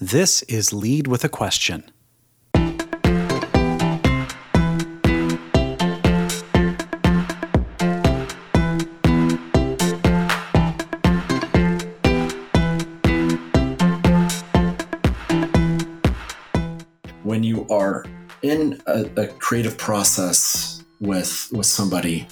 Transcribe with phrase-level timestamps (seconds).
[0.00, 1.90] This is Lead with a Question.
[17.22, 18.04] when you are
[18.42, 22.26] in a, a creative process with with somebody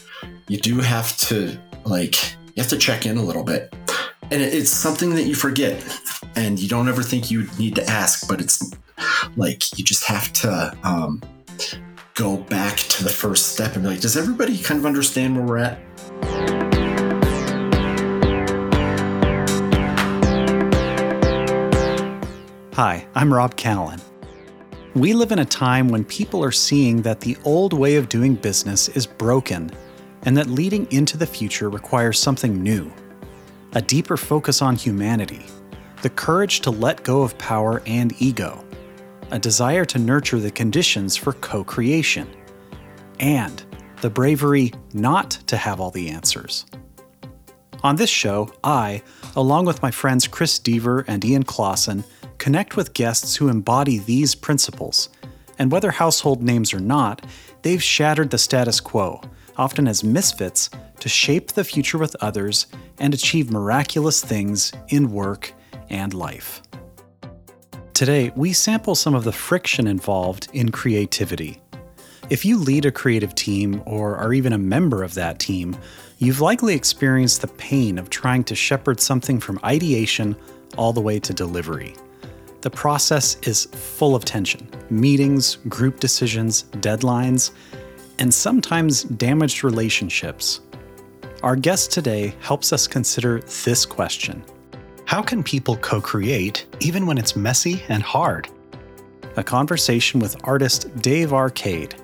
[0.49, 3.75] you do have to like you have to check in a little bit
[4.31, 5.83] and it- it's something that you forget
[6.37, 8.73] and you don't ever think you need to ask but it's
[9.37, 11.21] like you just have to um,
[12.15, 15.45] go back to the first step and be like does everybody kind of understand where
[15.47, 15.79] we're at
[22.77, 24.03] Hi, I'm Rob Cannellan.
[24.95, 28.35] We live in a time when people are seeing that the old way of doing
[28.35, 29.71] business is broken
[30.25, 32.93] and that leading into the future requires something new
[33.73, 35.45] a deeper focus on humanity,
[36.03, 38.65] the courage to let go of power and ego,
[39.31, 42.29] a desire to nurture the conditions for co creation,
[43.19, 43.65] and
[44.01, 46.67] the bravery not to have all the answers.
[47.83, 49.03] On this show, I,
[49.35, 52.05] along with my friends Chris Deaver and Ian Clausen,
[52.39, 55.09] connect with guests who embody these principles.
[55.59, 57.25] And whether household names or not,
[57.63, 59.21] they've shattered the status quo,
[59.57, 60.69] often as misfits,
[61.01, 62.67] to shape the future with others
[62.99, 65.53] and achieve miraculous things in work
[65.91, 66.63] and life.
[67.95, 71.63] Today, we sample some of the friction involved in creativity.
[72.29, 75.77] If you lead a creative team or are even a member of that team,
[76.19, 80.37] you've likely experienced the pain of trying to shepherd something from ideation
[80.77, 81.95] all the way to delivery.
[82.63, 87.53] The process is full of tension meetings, group decisions, deadlines,
[88.19, 90.61] and sometimes damaged relationships.
[91.43, 94.45] Our guest today helps us consider this question
[95.07, 98.49] How can people co create even when it's messy and hard?
[99.37, 101.95] A conversation with artist Dave Arcade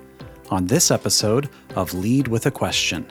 [0.49, 3.05] on this episode of Lead with a Question.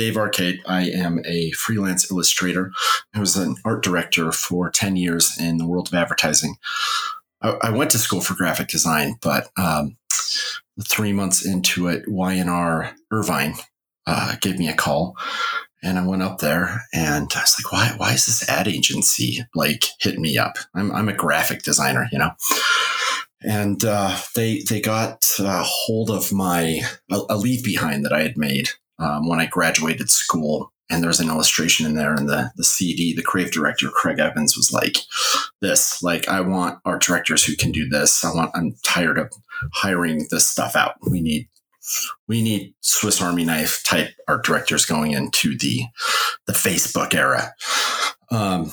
[0.00, 0.62] Dave Arcade.
[0.64, 2.72] I am a freelance illustrator.
[3.14, 6.56] I was an art director for 10 years in the world of advertising.
[7.42, 9.98] I, I went to school for graphic design, but um,
[10.88, 13.56] three months into it, Y&R Irvine
[14.06, 15.18] uh, gave me a call.
[15.82, 19.44] And I went up there and I was like, why, why is this ad agency
[19.54, 20.56] like hitting me up?
[20.74, 22.30] I'm, I'm a graphic designer, you know?
[23.42, 28.22] And uh, they, they got a hold of my, a, a leave behind that I
[28.22, 30.72] had made um, when I graduated school.
[30.92, 34.56] And there's an illustration in there, and the the CD, the creative director Craig Evans
[34.56, 34.96] was like,
[35.60, 38.24] "This, like, I want art directors who can do this.
[38.24, 38.50] I want.
[38.56, 39.30] I'm tired of
[39.72, 40.96] hiring this stuff out.
[41.08, 41.48] We need,
[42.26, 45.84] we need Swiss Army knife type art directors going into the
[46.48, 47.54] the Facebook era."
[48.32, 48.72] Um,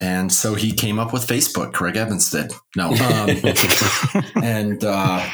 [0.00, 1.72] and so he came up with Facebook.
[1.72, 2.52] Craig Evans did.
[2.76, 4.84] No, um, and.
[4.84, 5.26] Uh,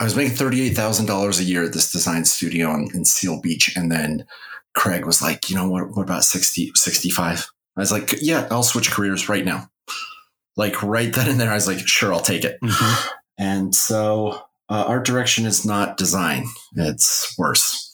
[0.00, 3.76] I was making $38,000 a year at this design studio in, in Seal Beach.
[3.76, 4.24] And then
[4.74, 7.46] Craig was like, you know what, what about 60, 65?
[7.76, 9.68] I was like, yeah, I'll switch careers right now.
[10.56, 12.58] Like right then and there, I was like, sure, I'll take it.
[12.62, 13.08] Mhm.
[13.38, 16.46] And so uh, art direction is not design.
[16.76, 17.89] It's worse.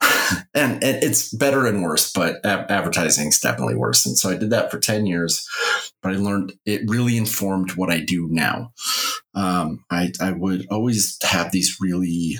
[0.54, 4.06] and, and it's better and worse, but advertising is definitely worse.
[4.06, 5.48] And so I did that for 10 years,
[6.02, 8.72] but I learned it really informed what I do now.
[9.34, 12.38] Um, I, I would always have these really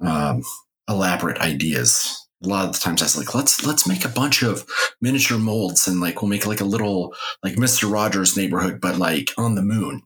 [0.00, 0.42] um,
[0.88, 2.18] elaborate ideas.
[2.44, 4.66] A lot of the times I was like, let's let's make a bunch of
[5.00, 7.90] miniature molds and like we'll make like a little like Mr.
[7.90, 10.02] Rogers neighborhood, but like on the moon.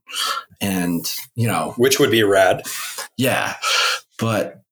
[0.60, 2.62] And you know, which would be rad.
[3.16, 3.54] yeah,
[4.18, 4.65] but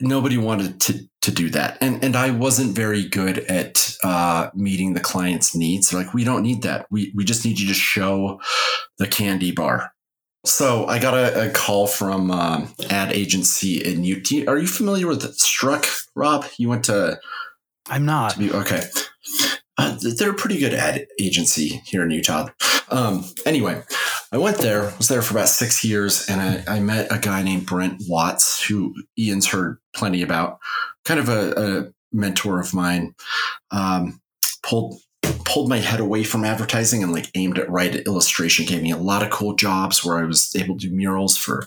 [0.00, 4.94] nobody wanted to to do that, and and I wasn't very good at uh, meeting
[4.94, 5.90] the client's needs.
[5.90, 6.86] They're like, we don't need that.
[6.90, 8.40] We we just need you to show
[8.98, 9.92] the candy bar.
[10.44, 14.48] So I got a, a call from um, ad agency in UT.
[14.48, 16.46] Are you familiar with Struck, Rob?
[16.58, 17.18] You went to
[17.88, 18.32] I'm not.
[18.32, 18.84] to be okay.
[19.76, 22.48] Uh, they're a pretty good ad agency here in Utah.
[22.90, 23.82] Um, anyway,
[24.32, 27.42] I went there, was there for about six years, and I, I met a guy
[27.42, 30.58] named Brent Watts, who Ian's heard plenty about,
[31.04, 33.14] kind of a, a mentor of mine.
[33.70, 34.20] Um,
[34.62, 35.00] pulled
[35.44, 38.66] pulled my head away from advertising and like aimed it right at illustration.
[38.66, 41.66] Gave me a lot of cool jobs where I was able to do murals for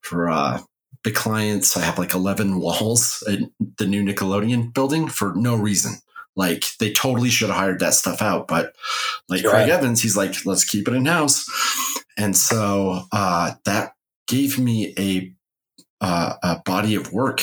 [0.00, 0.60] for uh,
[1.02, 1.76] big clients.
[1.76, 3.38] I have like eleven walls at
[3.78, 5.92] the new Nickelodeon building for no reason
[6.38, 8.72] Like they totally should have hired that stuff out, but
[9.28, 9.50] like Sure.
[9.50, 11.44] Craig Evans, he's like, let's keep it in house.
[12.16, 13.94] And so uh, that
[14.28, 15.34] gave me a
[16.00, 17.42] uh, a body of work.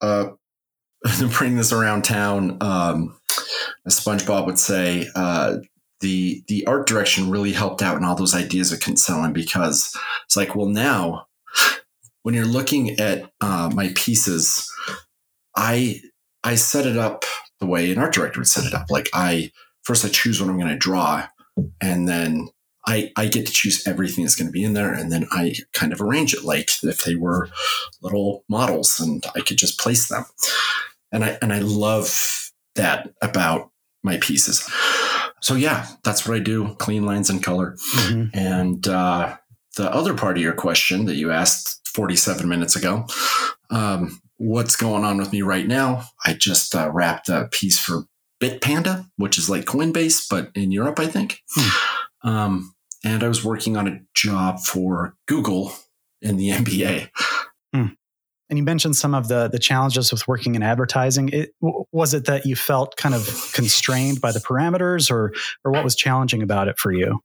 [0.00, 0.30] Uh,
[1.38, 3.16] bring this around town, um,
[3.86, 5.58] as SpongeBob would say, uh,
[6.00, 10.36] the the art direction really helped out in all those ideas of selling because it's
[10.36, 11.26] like, well, now
[12.22, 14.68] when you're looking at uh, my pieces,
[15.56, 16.00] I
[16.44, 17.24] I set it up
[17.60, 18.90] the way an art director would set it up.
[18.90, 19.52] Like I
[19.84, 21.26] first I choose what I'm going to draw,
[21.80, 22.48] and then
[22.86, 25.54] I I get to choose everything that's going to be in there, and then I
[25.72, 27.50] kind of arrange it like if they were
[28.00, 30.24] little models, and I could just place them.
[31.12, 33.70] And I and I love that about
[34.02, 34.68] my pieces.
[35.42, 37.76] So yeah, that's what I do: clean lines and color.
[37.94, 38.30] Mhm.
[38.34, 39.36] And uh,
[39.76, 43.06] the other part of your question that you asked 47 minutes ago,
[43.70, 46.04] um, what's going on with me right now?
[46.24, 48.04] I just uh, wrapped a piece for
[48.40, 51.40] Bitpanda, which is like Coinbase, but in Europe, I think.
[52.22, 52.74] Um,
[53.04, 55.72] and I was working on a job for Google
[56.22, 57.08] in the NBA.
[58.48, 61.30] And you mentioned some of the the challenges with working in advertising.
[61.30, 65.32] It, w- was it that you felt kind of constrained by the parameters, or
[65.64, 67.20] or what was challenging about it for you?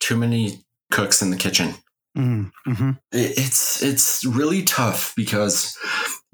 [0.00, 1.74] Too many cooks in the kitchen.
[2.16, 2.90] Mm-hmm.
[3.12, 5.76] It- it's it's really tough because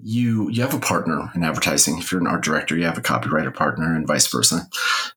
[0.01, 1.99] you you have a partner in advertising.
[1.99, 4.69] If you're an art director, you have a copywriter partner, and vice versa.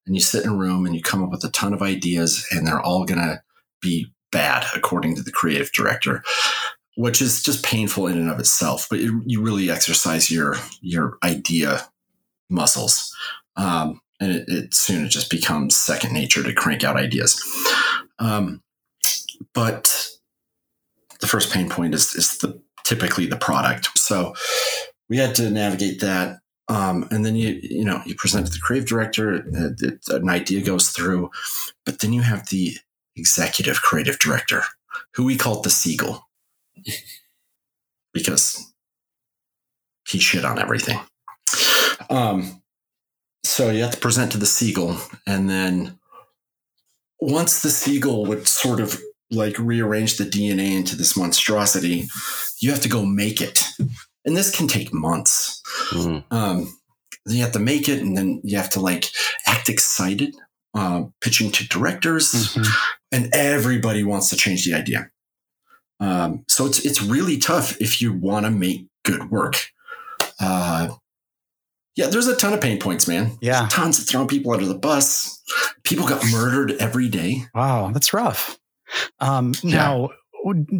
[0.05, 2.45] And you sit in a room and you come up with a ton of ideas,
[2.51, 3.43] and they're all gonna
[3.81, 6.23] be bad according to the creative director,
[6.95, 8.87] which is just painful in and of itself.
[8.89, 11.87] But it, you really exercise your your idea
[12.49, 13.15] muscles,
[13.55, 17.39] um, and it, it soon it just becomes second nature to crank out ideas.
[18.17, 18.63] Um,
[19.53, 20.09] but
[21.19, 22.59] the first pain point is is the
[22.91, 23.97] typically the product.
[23.97, 24.35] So
[25.07, 26.39] we had to navigate that.
[26.67, 30.61] Um, and then you you know you present to the creative director, uh, an idea
[30.61, 31.29] goes through,
[31.85, 32.77] but then you have the
[33.15, 34.63] executive creative director,
[35.15, 36.29] who we called the seagull,
[38.13, 38.73] because
[40.07, 40.99] he shit on everything.
[42.09, 42.61] Um,
[43.43, 44.97] so you have to present to the seagull,
[45.27, 45.99] and then
[47.19, 52.07] once the seagull would sort of like rearrange the DNA into this monstrosity,
[52.59, 53.63] you have to go make it.
[54.25, 55.61] And this can take months.
[55.91, 56.23] Mm.
[56.31, 56.77] Um,
[57.27, 59.05] you have to make it, and then you have to like
[59.47, 60.35] act excited,
[60.73, 62.67] uh, pitching to directors, Mhm.
[63.11, 65.09] and everybody wants to change the idea.
[65.99, 69.55] Um, so it's it's really tough if you want to make good work.
[70.39, 70.95] Uh,
[71.95, 73.37] yeah, there's a ton of pain points, man.
[73.41, 73.67] Yeah.
[73.69, 75.41] Tons of throwing people under the bus.
[75.83, 77.45] People got murdered every day.
[77.53, 78.57] Wow, that's rough.
[79.19, 79.75] Um, Yeah.
[79.75, 80.09] Now,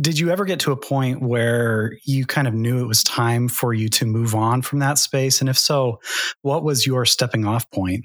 [0.02, 3.48] did you ever get to a point where you kind of knew it was time
[3.48, 5.40] for you to move on from that space?
[5.40, 6.00] And if so,
[6.42, 8.04] what was your stepping off point?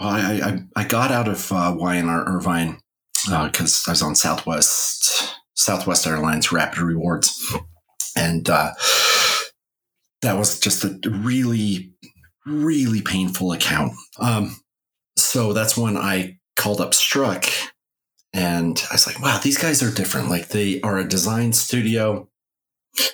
[0.00, 2.78] I, I, I got out of uh, Y&R Irvine
[3.24, 7.56] because I was on Southwest Southwest Airlines Rapid Rewards,
[8.14, 8.72] and uh,
[10.22, 11.92] that was just a really
[12.46, 13.92] really painful account.
[14.18, 14.56] Um,
[15.16, 17.46] so that's when I called up Struck,
[18.38, 20.30] and I was like, "Wow, these guys are different.
[20.30, 22.28] Like they are a design studio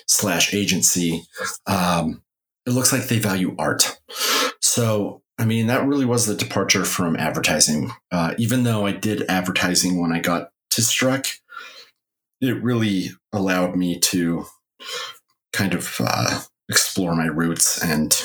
[0.07, 1.23] slash agency.
[1.65, 2.21] Um,
[2.67, 3.99] it looks like they value art."
[4.61, 7.91] So I mean, that really was the departure from advertising.
[8.11, 11.25] Uh, even though I did advertising when I got to Struck,
[12.39, 14.45] it really allowed me to
[15.53, 17.83] kind of uh, explore my roots.
[17.83, 18.15] And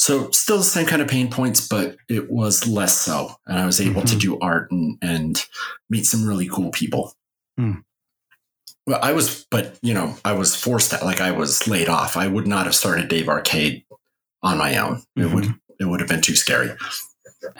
[0.00, 3.34] so, still the same kind of pain points, but it was less so.
[3.46, 4.20] And I was able to Mhm.
[4.20, 5.44] do art and, and
[5.90, 7.14] meet some really cool people.
[7.58, 7.72] Hmm.
[8.86, 12.16] Well, I was, but you know, I was forced out, like I was laid off.
[12.16, 13.84] I would not have started Dave Arcade
[14.42, 15.02] on my own.
[15.16, 16.70] It would it would have been too scary.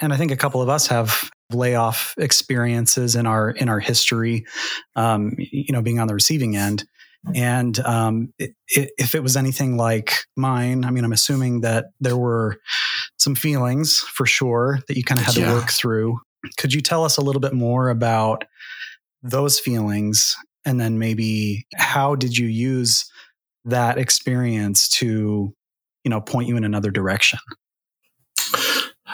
[0.00, 4.46] and I think a couple of us have layoff experiences in our in our history.
[4.96, 6.84] Um, you know, being on the receiving end,
[7.34, 11.86] and um, i i if it was anything like mine, I mean, I'm assuming that
[12.00, 12.58] there were
[13.18, 15.48] some feelings for sure that you kind of had Yeah.
[15.48, 16.18] to work through.
[16.58, 18.44] Could you tell us a little bit more about
[19.22, 20.34] those feelings,
[20.64, 23.04] and then maybe how did you use
[23.66, 25.54] that experience to,
[26.04, 27.38] you know, point you in another direction?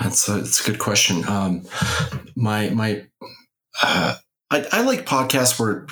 [0.00, 1.26] That's a, that's a good question.
[1.26, 1.62] Um,
[2.36, 3.06] my my,
[3.82, 4.14] uh,
[4.50, 5.86] I, I like podcasts where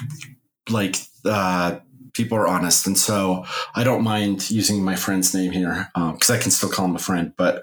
[0.70, 1.78] like uh,
[2.14, 3.44] people are honest, and so
[3.74, 7.00] I don't mind using my friend's name here because I can still call him a
[7.00, 7.32] friend.
[7.36, 7.62] But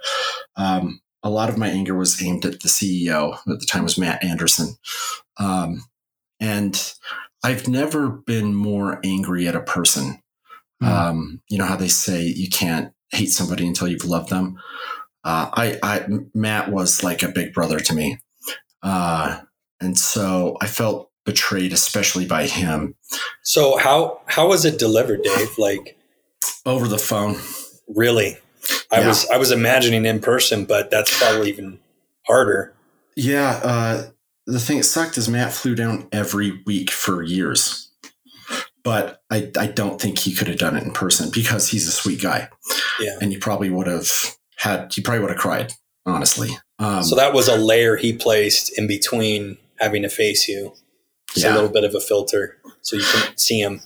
[0.56, 3.98] um, a lot of my anger was aimed at the CEO at the time was
[3.98, 4.76] Matt Anderson,
[5.38, 5.84] um,
[6.40, 6.94] and
[7.44, 10.22] I've never been more angry at a person.
[10.82, 10.88] Mm.
[10.88, 14.60] Um, you know how they say you can't hate somebody until you've loved them.
[15.24, 18.20] Uh, I, I, Matt was like a big brother to me.
[18.82, 19.42] Uh,
[19.80, 22.96] and so I felt betrayed, especially by him.
[23.44, 25.58] So how, how was it delivered, Dave?
[25.58, 25.98] Like
[26.66, 27.38] over the phone.
[27.88, 28.38] Really?
[28.92, 29.08] I yeah.
[29.08, 31.80] was, I was imagining in person, but that's probably even
[32.28, 32.74] harder.
[33.16, 33.60] Yeah.
[33.64, 34.10] Uh,
[34.46, 37.92] the thing that sucked is Matt flew down every week for years
[38.84, 41.92] but I, I don't think he could have done it in person because he's a
[41.92, 42.50] sweet guy.
[43.00, 43.18] Yeah.
[43.22, 44.08] And he probably would have
[44.58, 45.74] had, he probably would have cried,
[46.06, 46.50] honestly.
[46.80, 50.74] Um, so that was a layer he placed in between having to face you.
[51.36, 51.54] Yeah.
[51.54, 53.82] a little bit of a filter so you can see him.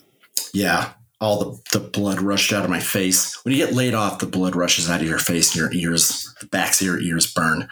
[0.53, 0.93] Yeah.
[1.21, 3.43] All the, the blood rushed out of my face.
[3.43, 6.33] When you get laid off, the blood rushes out of your face and your ears,
[6.41, 7.69] the backs of your ears burn and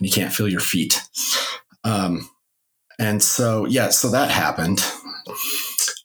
[0.00, 1.00] you can't feel your feet.
[1.84, 2.28] Um,
[2.98, 4.84] and so, yeah, so that happened.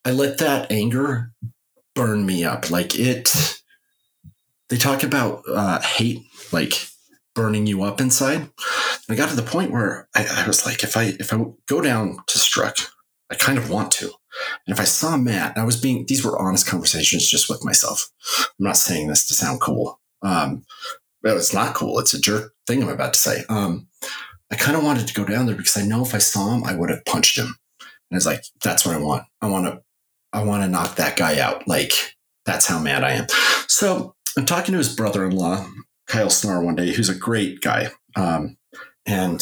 [0.05, 1.31] I let that anger
[1.95, 2.69] burn me up.
[2.69, 3.60] Like it,
[4.69, 6.74] they talk about uh, hate, like
[7.34, 8.50] burning you up inside.
[9.10, 11.81] I got to the point where I, I, was like, if I if I go
[11.81, 12.77] down to Struck,
[13.32, 14.05] I kind of want to.
[14.05, 18.10] And if I saw Matt, I was being these were honest conversations just with myself.
[18.60, 20.00] I'm not saying this to sound cool.
[20.22, 20.65] Um,
[21.24, 22.00] it's not cool.
[22.00, 23.44] It's a jerk thing I'm about to say.
[23.50, 23.88] Um,
[24.51, 26.63] I kind of wanted to go down there because I know if I saw him,
[26.63, 27.55] I would have punched him.
[27.79, 29.24] And it's like, that's what I want.
[29.41, 29.82] I want to
[30.34, 31.67] I want to knock that guy out.
[31.67, 31.94] Like,
[32.46, 33.27] that's how mad I am.
[33.67, 35.65] So I'm talking to his brother in law,
[36.08, 37.88] Kyle Snor, one day, who's a great guy.
[38.15, 38.58] Um,
[39.05, 39.39] and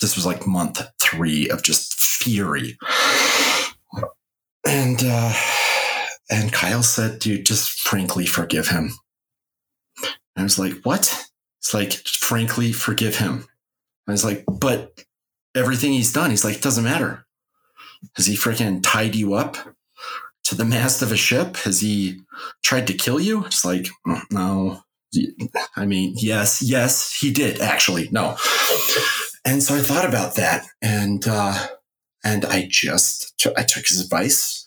[0.00, 2.76] this was like month three of just fury.
[4.66, 5.32] And, uh,
[6.30, 8.92] and Kyle said, dude, just frankly forgive him.
[10.02, 11.26] And I was like, what?
[11.60, 13.46] It's like, frankly forgive him.
[14.06, 15.04] I was like, but
[15.56, 17.26] everything he's done, he's like, it doesn't matter.
[18.16, 19.56] Has he freaking tied you up?
[20.50, 21.56] to the mast of a ship?
[21.58, 22.22] Has he
[22.62, 23.44] tried to kill you?
[23.46, 24.82] It's like, mm, no.
[25.76, 28.08] I mean, yes, yes, he did actually.
[28.10, 28.36] No.
[29.44, 31.68] And so I thought about that and, uh,
[32.24, 34.66] and I just, I took his advice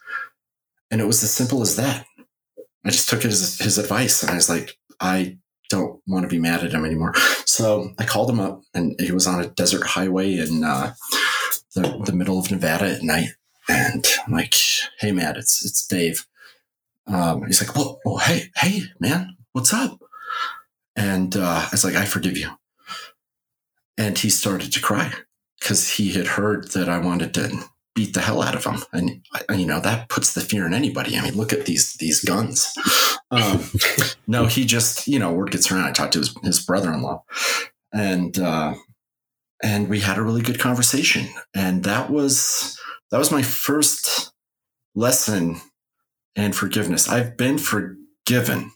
[0.92, 2.06] and it was as simple as that.
[2.86, 5.38] I just took his, his advice and I was like, I
[5.70, 7.14] don't want to be mad at him anymore.
[7.46, 10.94] So I called him up and he was on a desert highway in, uh,
[11.76, 13.30] the, the middle of Nevada at night
[13.68, 14.54] and I'm like,
[15.00, 16.26] hey, man, it's it's Dave.
[17.08, 20.00] Um, he's like, well, well, hey, hey, man, what's up?
[20.96, 22.52] And uh, I was like, I forgive you.
[23.98, 25.14] And he started to cry
[25.64, 27.64] because he had heard that I wanted to
[27.96, 29.22] beat the hell out of him, and
[29.58, 31.18] you know that puts the fear in anybody.
[31.18, 32.74] I mean, look at these these guns.
[33.32, 33.64] Um,
[34.28, 35.86] no, he just you know word gets around.
[35.86, 37.24] I talked to his, his brother in law,
[37.94, 38.76] and uh,
[39.64, 42.78] and we had a really good conversation, and that was
[43.10, 44.34] that was my first
[44.96, 45.62] lesson
[46.36, 47.08] in forgiveness.
[47.08, 48.72] I've been forgiven,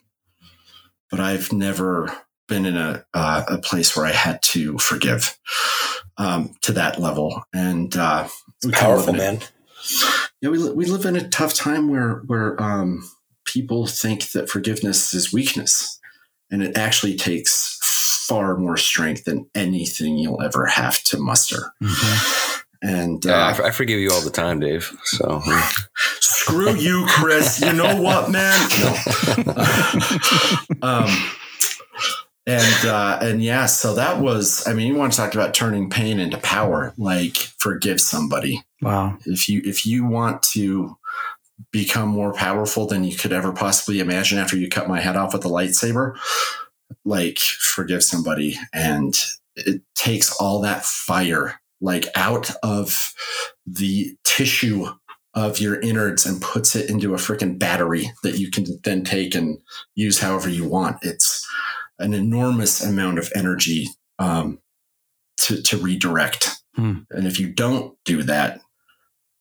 [1.11, 2.15] but I've never
[2.47, 5.37] been in a uh, a place where I had to forgive
[6.17, 7.43] um, to that level.
[7.53, 8.27] And uh,
[8.71, 9.41] powerful, man.
[10.41, 13.09] Yeah, we we live in a tough time where where um,
[13.45, 15.99] people think that forgiveness is weakness,
[16.51, 17.79] and it actually takes
[18.27, 21.71] far more strength than anything you'll ever have to muster.
[21.81, 22.61] Mm-hmm.
[22.79, 24.95] And uh, yeah, I, forgive you all the time, Dave.
[25.05, 25.41] So
[26.19, 27.59] screw you, Chris.
[27.59, 28.69] You know what, man?
[29.45, 29.53] No.
[30.87, 31.09] um,
[32.47, 34.65] and uh, and yeah, so that was.
[34.65, 36.93] I mean, you want to talk about turning pain into power?
[36.97, 38.63] Like forgive somebody.
[38.81, 39.17] Wow.
[39.25, 40.97] If you if you want to
[41.71, 45.33] become more powerful than you could ever possibly imagine after you cut my head off
[45.33, 46.17] with a lightsaber,
[47.03, 49.19] like forgive somebody, and
[49.57, 53.13] it takes all that fire like out of
[53.65, 54.87] the tissue
[55.33, 59.35] of your innards and puts it into a freaking battery that you can then take
[59.35, 59.59] and
[59.95, 60.97] use however you want.
[61.03, 61.45] It's
[61.99, 63.87] an enormous amount of energy
[64.19, 64.59] um,
[65.37, 66.61] to, to redirect.
[66.75, 66.99] Hmm.
[67.11, 68.61] And if you don't do that,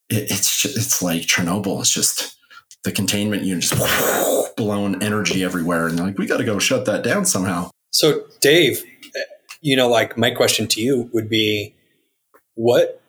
[0.08, 1.80] it, it's just, it's like Chernobyl.
[1.80, 2.36] It's just
[2.84, 7.02] the containment unit just blowing energy everywhere, and like we got to go shut that
[7.02, 7.70] down somehow.
[7.90, 8.84] So, Dave,
[9.60, 11.74] you know, like my question to you would be
[12.54, 13.02] what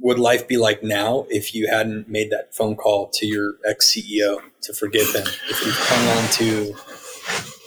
[0.00, 3.94] would life be like now if you hadn't made that phone call to your ex
[3.94, 5.26] CEO to forgive him?
[5.48, 6.74] If you hung on to,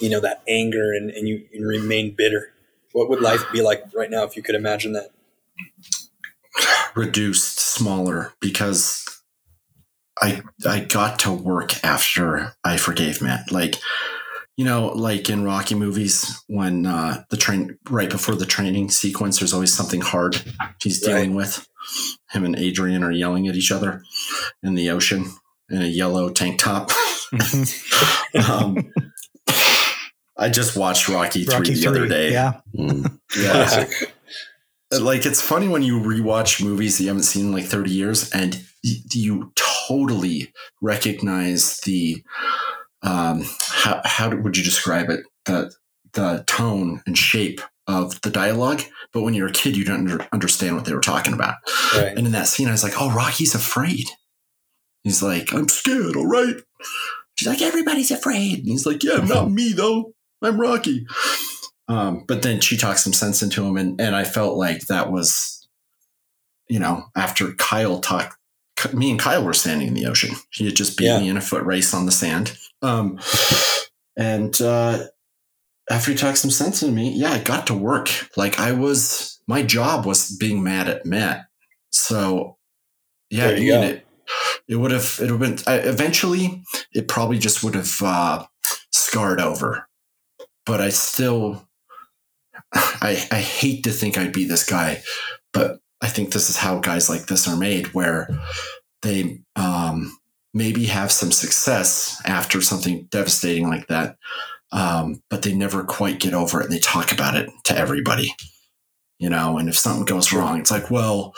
[0.04, 2.52] you know, that anger and, and you and remain bitter,
[2.92, 5.12] what would life be like right now if you could imagine that?
[6.94, 9.02] Reduced, smaller, because
[10.20, 13.50] I I got to work after I forgave Matt.
[13.50, 13.76] Like
[14.58, 19.38] you know, like in Rocky movies, when uh, the train right before the training sequence,
[19.38, 20.42] there's always something hard
[20.82, 21.36] he's dealing right.
[21.36, 21.66] with.
[22.30, 24.02] Him and Adrian are yelling at each other
[24.62, 25.32] in the ocean
[25.70, 26.90] in a yellow tank top.
[28.48, 28.92] um,
[30.36, 32.32] I just watched Rocky three Rocky the other day.
[32.32, 32.60] Yeah.
[32.76, 33.18] Mm.
[33.40, 33.84] yeah.
[35.00, 38.30] like it's funny when you rewatch movies that you haven't seen in like 30 years
[38.32, 42.22] and y- you totally recognize the
[43.02, 45.72] um how, how would you describe it the
[46.12, 50.26] the tone and shape of the dialogue but when you're a kid you don't under,
[50.32, 51.56] understand what they were talking about
[51.94, 52.16] Right.
[52.16, 54.06] and in that scene i was like oh rocky's afraid
[55.02, 56.54] he's like i'm scared all right
[57.34, 60.13] she's like everybody's afraid and he's like yeah not me though
[60.44, 61.06] i'm rocky
[61.86, 65.12] um, but then she talked some sense into him, and, and I felt like that
[65.12, 65.68] was,
[66.66, 68.38] you know, after Kyle talked,
[68.94, 70.34] me and Kyle were standing in the ocean.
[70.50, 71.20] He had just beat Yeah.
[71.20, 72.56] me in a foot race on the sand.
[72.80, 73.20] Um,
[74.16, 75.08] and uh,
[75.90, 78.08] after he talked some sense into me, yeah, I got to work.
[78.34, 81.44] Like I was, my job was being mad at Matt.
[81.90, 82.56] So,
[83.28, 83.82] yeah, go.
[83.82, 84.06] it,
[84.68, 86.62] it would have, it would have been, I, eventually,
[86.94, 88.46] it probably just would have uh,
[88.90, 89.86] scarred over.
[90.66, 91.68] But I still,
[92.72, 95.02] I, I hate to think I'd be this guy,
[95.52, 98.28] but I think this is how guys like this are made, where
[99.02, 100.16] they um,
[100.52, 104.16] maybe have some success after something devastating like that,
[104.72, 108.34] um, but they never quite get over it and they talk about it to everybody,
[109.18, 109.58] you know.
[109.58, 111.34] And if something goes wrong, it's like, well,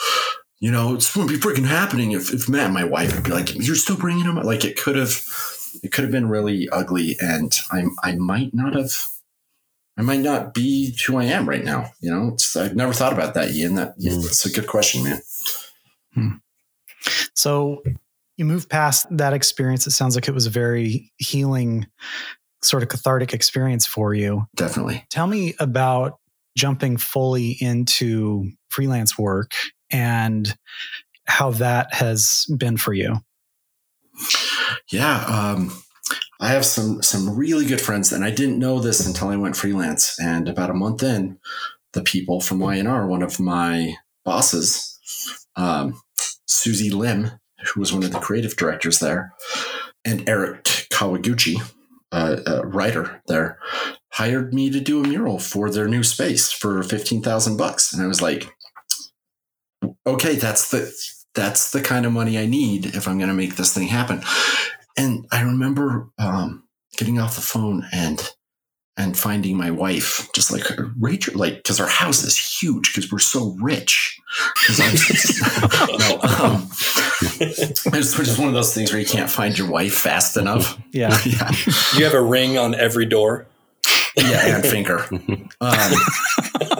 [0.61, 3.31] you know, it's wouldn't be freaking happening if, if Matt and my wife would be
[3.31, 4.45] like, you're still bringing him up.
[4.45, 5.23] Like it could have,
[5.83, 7.17] it could have been really ugly.
[7.21, 8.93] And I, I might not have,
[9.99, 11.91] I might not be who I am right now.
[12.01, 13.77] You know, it's, I've never thought about that, Ian.
[13.77, 14.23] That, Mm.
[14.23, 16.41] that's a good question, man.
[17.35, 17.83] So
[18.37, 19.87] you move past that experience.
[19.87, 21.87] It sounds like it was a very healing,
[22.63, 24.47] sort of cathartic experience for you.
[24.57, 25.05] Definitely.
[25.11, 26.19] Tell me about
[26.57, 29.53] jumping fully into freelance work
[29.91, 30.57] and
[31.27, 33.17] how that has been for you.
[34.91, 35.19] Yeah.
[35.27, 35.71] Um,
[36.41, 39.57] I have some some really good friends, and I didn't know this until I went
[39.57, 40.19] freelance.
[40.21, 41.39] And about a month in,
[41.93, 44.99] the people from Y&R, one of my bosses,
[45.57, 46.01] um,
[46.47, 47.31] Susie Lim,
[47.65, 49.33] who was one of the creative directors there,
[50.05, 51.57] and Eric Kawaguchi,
[52.13, 53.59] uh, a writer there,
[54.13, 57.95] hired me to do a mural for their new space for fifteen thousand bucks.
[57.95, 58.55] And I was like,
[60.07, 60.93] okay, that's the
[61.35, 64.23] that's the kind of money I need if I'm going to make this thing happen.
[64.97, 66.65] And I remember um,
[66.97, 68.33] getting off the phone and
[68.99, 70.65] and finding my wife, just like
[70.99, 74.19] Rachel, like because our house is huge because we're so rich.
[74.81, 74.97] I'm-
[75.99, 76.69] no, um,
[77.39, 77.83] it's
[78.17, 80.79] just one of those things where you can't find your wife fast enough.
[80.93, 81.17] Yeah.
[81.27, 81.51] yeah,
[81.95, 83.47] You have a ring on every door.
[84.17, 85.05] yeah, and finger.
[85.61, 85.93] Um,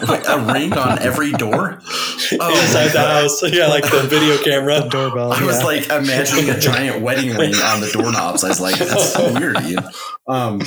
[0.29, 1.81] a ring on every door.
[1.83, 3.43] Oh, inside the house.
[3.43, 4.81] Yeah, like the video camera.
[4.83, 5.33] the Doorbell.
[5.33, 8.45] I was like imagining a giant wedding ring on the doorknobs.
[8.45, 9.61] I was like, that's so weird.
[9.63, 9.85] Ian.
[10.27, 10.63] Um,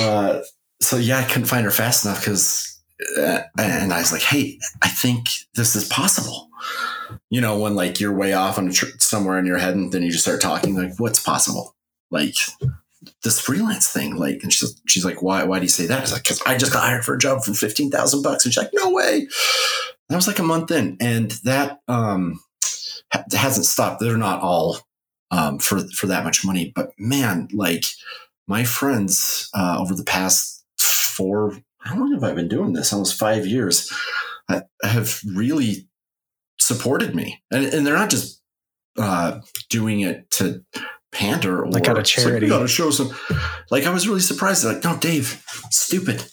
[0.00, 0.40] uh,
[0.80, 2.80] so yeah, I couldn't find her fast enough because,
[3.18, 6.48] uh, and I was like, hey, I think this is possible.
[7.30, 9.92] You know, when like you're way off on a tr- somewhere in your head, and
[9.92, 11.74] then you just start talking like, what's possible?
[12.10, 12.36] Like
[13.22, 14.16] this freelance thing.
[14.16, 15.44] Like, and she's she's like, why?
[15.44, 16.08] Why do you say that?
[16.08, 18.44] I like, because I just got hired for a job for fifteen thousand bucks.
[18.44, 19.28] And she's like, no way.
[20.08, 22.40] That was like a month in, and that um
[23.12, 24.00] ha- hasn't stopped.
[24.00, 24.78] They're not all
[25.30, 27.84] um, for for that much money, but man, like
[28.46, 32.92] my friends uh, over the past four, how long have I been doing this?
[32.92, 33.90] Almost five years,
[34.48, 35.88] uh, have really
[36.60, 38.42] supported me, and and they're not just
[38.98, 40.62] uh, doing it to
[41.12, 42.46] pander or Like it's charity.
[42.46, 43.10] we got to show some.
[43.70, 44.64] Like I was really surprised.
[44.64, 46.24] They're like, no, Dave, stupid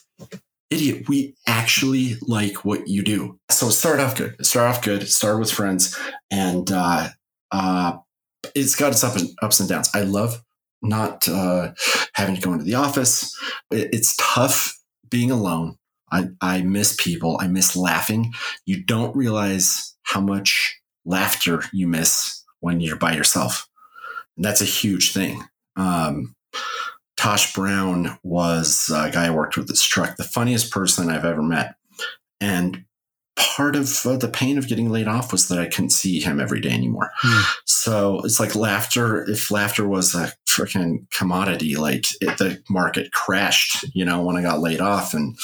[0.70, 1.08] idiot.
[1.08, 3.40] We actually like what you do.
[3.50, 4.44] So start off good.
[4.46, 5.08] Start off good.
[5.08, 5.98] Start with friends,
[6.32, 7.10] and uh,
[7.52, 7.98] uh,
[8.56, 9.90] it's got its up and ups and downs.
[9.94, 10.42] I love
[10.82, 11.74] not uh,
[12.14, 13.36] having to go into the office.
[13.72, 14.78] It, it's tough
[15.10, 15.76] being alone.
[16.12, 17.38] I, I miss people.
[17.40, 18.34] I miss laughing.
[18.66, 23.69] You don't realize how much laughter you miss when you're by yourself.
[24.40, 25.44] And that's a huge thing.
[25.76, 26.34] Um,
[27.18, 31.44] Tosh Brown was a guy I worked with that struck the funniest person I've ever
[31.44, 31.76] met.
[32.40, 32.86] And
[33.36, 36.40] part of uh, the pain of getting laid off was that I couldn't see him
[36.40, 37.12] every day anymore.
[37.22, 37.42] Hmm.
[37.66, 39.30] So it's like laughter.
[39.30, 44.42] If laughter was a freaking commodity, like it, the market crashed, you know, when I
[44.42, 45.14] got laid off.
[45.14, 45.38] And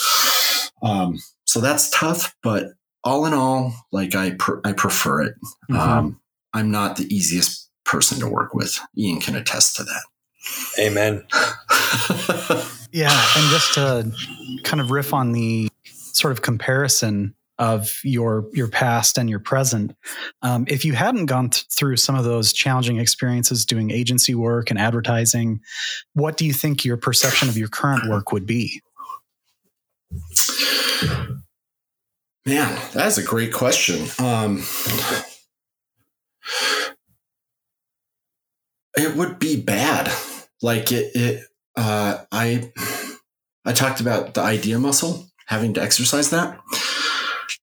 [0.81, 2.33] um, so that's tough.
[2.41, 2.67] But
[3.03, 5.35] all in all, like I, pr- I prefer it.
[5.69, 5.77] Mhm.
[5.77, 6.21] Um,
[6.53, 8.79] I'm not the easiest person to work with.
[8.97, 10.03] Ian can attest to that.
[10.79, 11.23] Amen.
[12.95, 14.09] Yeah, and just to
[14.63, 15.67] kind of riff on the
[16.13, 19.93] sort of comparison of your your past and your present.
[20.41, 24.69] Um, if you hadn't gone th- through some of those challenging experiences doing agency work
[24.69, 25.59] and advertising,
[26.13, 28.81] what do you think your perception of your current work would be?
[32.45, 34.07] Man, that's a great question.
[34.25, 34.63] Um,
[38.97, 40.11] it would be bad.
[40.61, 41.43] Like it, it
[41.75, 42.71] uh, I,
[43.65, 46.59] I talked about the idea muscle, having to exercise that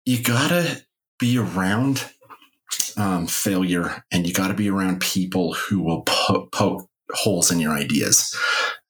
[0.04, 0.84] you gotta
[1.18, 2.04] be around
[2.96, 7.72] um, failure and you gotta be around people who will po- poke holes in your
[7.72, 8.36] ideas.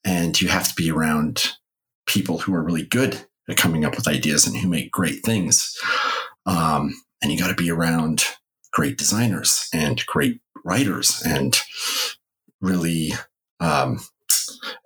[0.05, 1.53] And you have to be around
[2.07, 5.77] people who are really good at coming up with ideas and who make great things.
[6.47, 8.25] Um, and you got to be around
[8.73, 11.61] great designers and great writers and
[12.63, 13.13] really
[13.61, 14.01] um,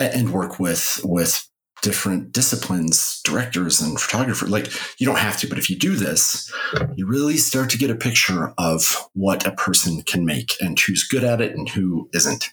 [0.00, 1.48] and work with with
[1.82, 4.50] different disciplines, directors and photographers.
[4.50, 6.52] Like you don't have to, but if you do this,
[6.96, 11.04] you really start to get a picture of what a person can make and who's
[11.04, 12.50] good at it and who isn't.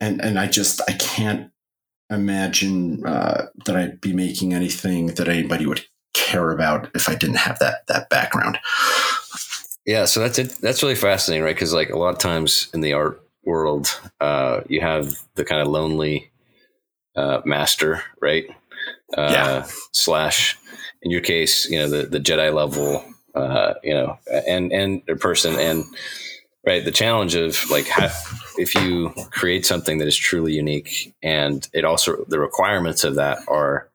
[0.00, 1.50] And and I just I can't
[2.10, 7.36] imagine uh, that I'd be making anything that anybody would care about if I didn't
[7.36, 8.58] have that that background.
[9.86, 10.48] Yeah, so that's it.
[10.60, 11.54] That's really fascinating, right?
[11.54, 15.60] Because like a lot of times in the art world, uh, you have the kind
[15.60, 16.30] of lonely
[17.16, 18.46] uh, master, right?
[19.16, 19.66] uh, yeah.
[19.92, 20.58] slash
[21.02, 23.04] in your case, you know, the, the Jedi level,
[23.34, 25.84] uh, you know, and, and a person and
[26.66, 26.84] right.
[26.84, 28.10] The challenge of like, how,
[28.56, 33.38] if you create something that is truly unique and it also, the requirements of that
[33.48, 33.90] are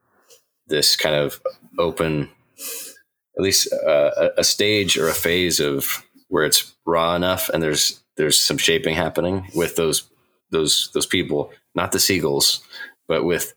[0.67, 1.41] this kind of
[1.79, 2.29] open,
[3.37, 8.01] at least uh, a stage or a phase of where it's raw enough and there's,
[8.19, 10.03] there's some shaping happening with those,
[10.51, 12.59] those, those people, not the seagulls,
[13.07, 13.53] but with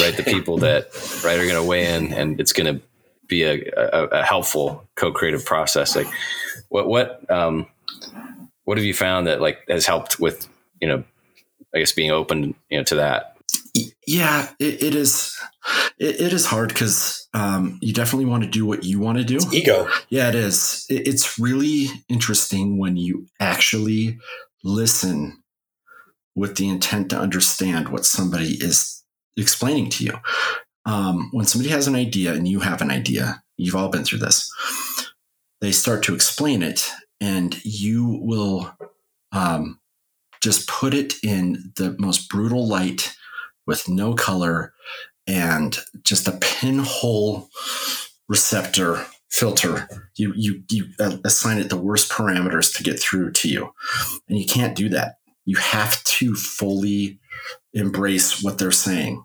[0.00, 0.88] right the people that
[1.24, 2.84] right are going to weigh in and it's going to
[3.26, 5.96] be a, a, a, helpful co-creative process.
[5.96, 6.08] Like
[6.68, 7.66] what what um
[8.64, 10.46] what have you found that like has helped with
[10.80, 11.04] you know
[11.74, 13.31] i guess being open you know to that
[14.06, 15.36] yeah it, it is
[15.98, 19.24] it, it is hard because um, you definitely want to do what you want to
[19.24, 19.36] do.
[19.36, 19.88] It's ego.
[20.08, 20.86] Yeah it is.
[20.90, 24.18] It, it's really interesting when you actually
[24.64, 25.42] listen
[26.34, 29.02] with the intent to understand what somebody is
[29.36, 30.14] explaining to you.
[30.84, 34.18] Um, when somebody has an idea and you have an idea, you've all been through
[34.20, 34.50] this,
[35.60, 38.74] they start to explain it and you will
[39.30, 39.78] um,
[40.42, 43.14] just put it in the most brutal light
[43.66, 44.72] with no color
[45.26, 47.48] and just a pinhole
[48.28, 50.86] receptor filter you you you
[51.24, 53.72] assign it the worst parameters to get through to you
[54.28, 57.18] and you can't do that you have to fully
[57.74, 59.24] embrace what they're saying.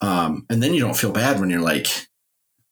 [0.00, 1.86] Um, and then you don't feel bad when you're like,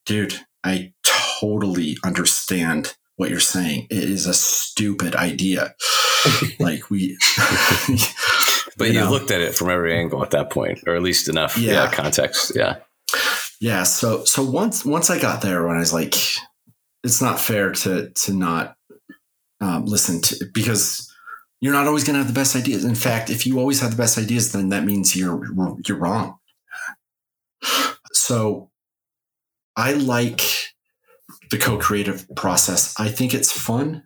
[0.04, 3.86] dude, I totally understand what you're saying.
[3.90, 5.74] It is a stupid idea.
[6.60, 7.16] like we,
[8.76, 11.02] but you, you know, looked at it from every angle at that point, or at
[11.02, 11.72] least enough yeah.
[11.72, 11.90] yeah.
[11.90, 12.52] context.
[12.54, 12.76] Yeah.
[13.60, 13.82] Yeah.
[13.84, 16.14] So, so once, once I got there when I was like,
[17.04, 18.76] it's not fair to, to not
[19.60, 21.12] um, listen to, because
[21.60, 22.84] you're not always going to have the best ideas.
[22.84, 25.40] In fact, if you always have the best ideas, then that means you're
[25.86, 26.38] you're wrong.
[28.12, 28.70] So
[29.76, 30.40] I like
[31.50, 32.98] the co-creative process.
[32.98, 34.02] I think it's fun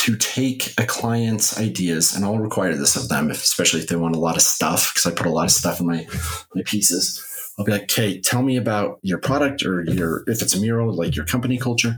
[0.00, 4.16] to take a client's ideas, and I'll require this of them, especially if they want
[4.16, 6.06] a lot of stuff, because I put a lot of stuff in my
[6.54, 7.24] my pieces.
[7.58, 10.94] I'll be like, "Okay, tell me about your product or your if it's a mural,
[10.94, 11.96] like your company culture."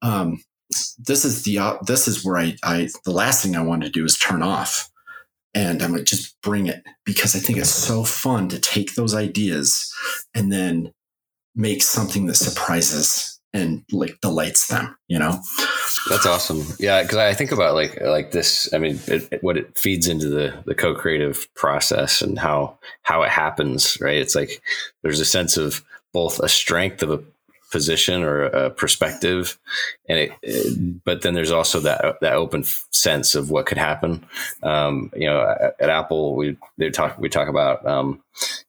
[0.00, 0.42] Um,
[0.98, 4.04] this is the this is where I, I the last thing I want to do
[4.04, 4.90] is turn off
[5.56, 9.14] and I'm gonna just bring it because I think it's so fun to take those
[9.14, 9.92] ideas
[10.34, 10.92] and then
[11.54, 15.40] make something that surprises and like delights them you know?
[16.08, 16.64] That's awesome.
[16.78, 20.08] Yeah because i think about like like this i mean it, it, what it feeds
[20.08, 24.18] into the the co-creative process and how how it happens right?
[24.18, 24.62] It's like
[25.02, 27.22] there's a sense of both a strength of a
[27.70, 29.58] position or a perspective
[30.08, 34.24] and it, it, but then there's also that that open sense of what could happen.
[34.62, 38.22] Um, you know at, at, apple we they talk we talk about um,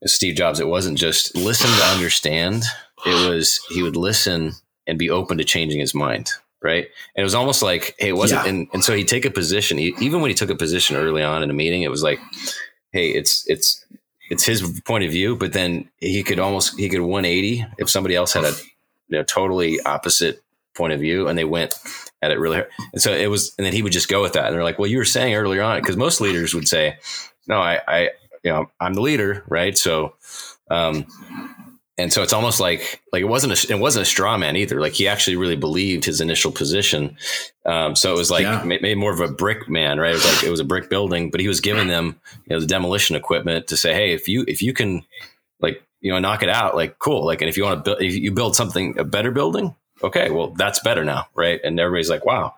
[0.06, 0.60] steve jobs.
[0.60, 2.64] It wasn't just listen to understand.
[3.06, 4.54] It was he would listen
[4.88, 8.16] and be open to changing his mind right and it was almost like hey it
[8.16, 8.50] wasn't yeah.
[8.50, 11.22] and, and so he'd take a position he, even when he took a position early
[11.22, 12.20] on in a meeting it was like
[12.92, 13.86] hey it's it's
[14.30, 18.16] it's his point of view, but then he could almost he could 180 if somebody
[18.16, 18.52] else had a
[19.08, 20.42] you know, totally opposite
[20.76, 21.76] point of view and they went
[22.22, 22.70] at it really hard.
[22.94, 24.46] And so it was, and then he would just go with that.
[24.46, 26.98] And they're like, well, you were saying earlier on, because most leaders would say,
[27.48, 28.02] no, I, I,
[28.44, 29.78] you know, I'm the leader, right?
[29.78, 30.16] So,
[30.70, 31.06] um,
[31.98, 34.80] and so it's almost like like it wasn't a, it wasn't a straw man either.
[34.80, 37.18] Like he actually really believed his initial position.
[37.66, 38.64] Um, so it was like yeah.
[38.64, 40.12] maybe more of a brick man, right?
[40.12, 42.60] It was like it was a brick building, but he was giving them you know
[42.60, 45.04] the demolition equipment to say, hey, if you if you can
[45.60, 48.02] like you know knock it out, like cool, like and if you want to build
[48.02, 51.60] if you build something a better building, okay, well that's better now, right?
[51.64, 52.54] And everybody's like, wow,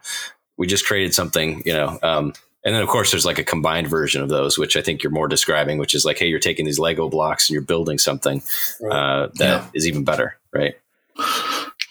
[0.57, 1.97] we just created something, you know.
[2.03, 2.33] Um,
[2.65, 5.11] and then, of course, there's like a combined version of those, which I think you're
[5.11, 8.41] more describing, which is like, hey, you're taking these Lego blocks and you're building something
[8.81, 8.91] right.
[8.91, 9.67] uh, that yeah.
[9.73, 10.75] is even better, right?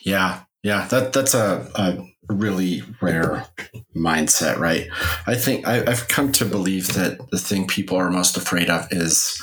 [0.04, 3.46] Yeah, yeah, that that's a, a really rare
[3.96, 4.88] mindset, right?
[5.26, 8.86] I think I, I've come to believe that the thing people are most afraid of
[8.90, 9.42] is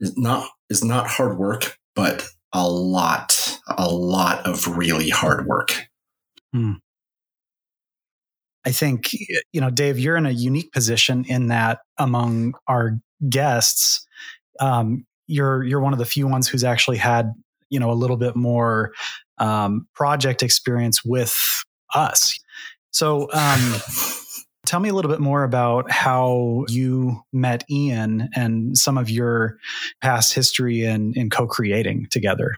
[0.00, 5.88] is not is not hard work, but a lot, a lot of really hard work.
[6.52, 6.74] Hmm.
[8.64, 9.12] I think,
[9.52, 14.06] you know, Dave, you're in a unique position in that among our guests,
[14.60, 17.32] um, you're you're one of the few ones who's actually had,
[17.70, 18.92] you know, a little bit more
[19.38, 22.38] um, project experience with us.
[22.90, 23.80] So, um,
[24.66, 29.56] tell me a little bit more about how you met Ian and some of your
[30.00, 32.54] past history in in co-creating together.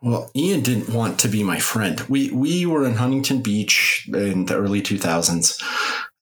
[0.00, 2.00] Well, Ian didn't want to be my friend.
[2.08, 5.60] We we were in Huntington Beach in the early 2000s,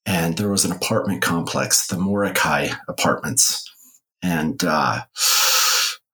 [0.07, 3.71] and there was an apartment complex, the Mordecai Apartments,
[4.23, 5.03] and uh,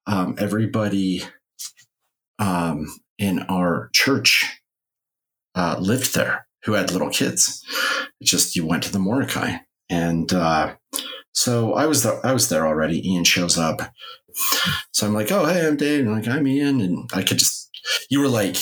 [0.06, 1.22] um, everybody
[2.38, 2.86] um,
[3.18, 4.44] in our church
[5.54, 7.64] uh, lived there who had little kids.
[8.22, 10.74] Just you went to the Mordecai, and uh,
[11.32, 12.24] so I was there.
[12.26, 13.08] I was there already.
[13.08, 13.82] Ian shows up
[14.92, 16.06] so I'm like, oh, hey, I'm Dave.
[16.06, 16.80] And like, I'm Ian.
[16.80, 17.70] And I could just,
[18.10, 18.56] you were like,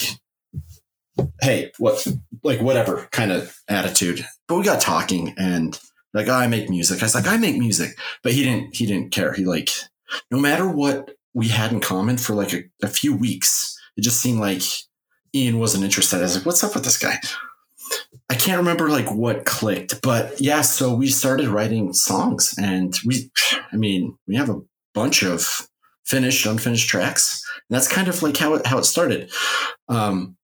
[1.40, 2.06] hey, what,
[2.42, 4.24] like, whatever kind of attitude.
[4.48, 5.78] But we got talking and
[6.12, 7.02] like, oh, I make music.
[7.02, 7.98] I was like, I make music.
[8.22, 9.32] But he didn't, he didn't care.
[9.32, 9.70] He like,
[10.30, 14.20] no matter what we had in common for like a, a few weeks, it just
[14.20, 14.62] seemed like
[15.34, 16.18] Ian wasn't interested.
[16.18, 17.18] I was like, what's up with this guy?
[18.30, 23.30] I can't remember like what clicked, but yeah, so we started writing songs and we,
[23.70, 24.60] I mean, we have a
[24.94, 25.68] bunch of
[26.04, 27.44] finished, unfinished tracks.
[27.68, 29.30] And that's kind of like how it, how it started.
[29.88, 30.36] Um,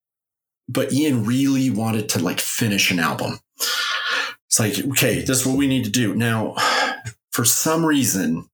[0.68, 3.40] but Ian really wanted to like finish an album.
[4.46, 6.14] It's like, okay, this is what we need to do.
[6.14, 6.54] Now,
[7.30, 8.48] for some reason,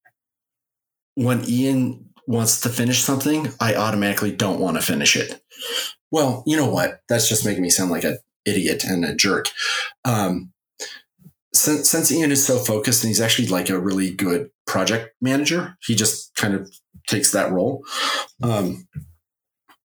[1.14, 5.40] when Ian wants to finish something, I automatically don't want to finish it.
[6.10, 7.00] Well, you know what?
[7.08, 9.48] That's just making me sound like an idiot and a jerk.
[10.04, 10.52] Um,
[11.54, 15.76] since, since Ian is so focused and he's actually like a really good project manager,
[15.82, 16.70] he just kind of
[17.06, 17.84] takes that role.
[18.42, 18.88] Um,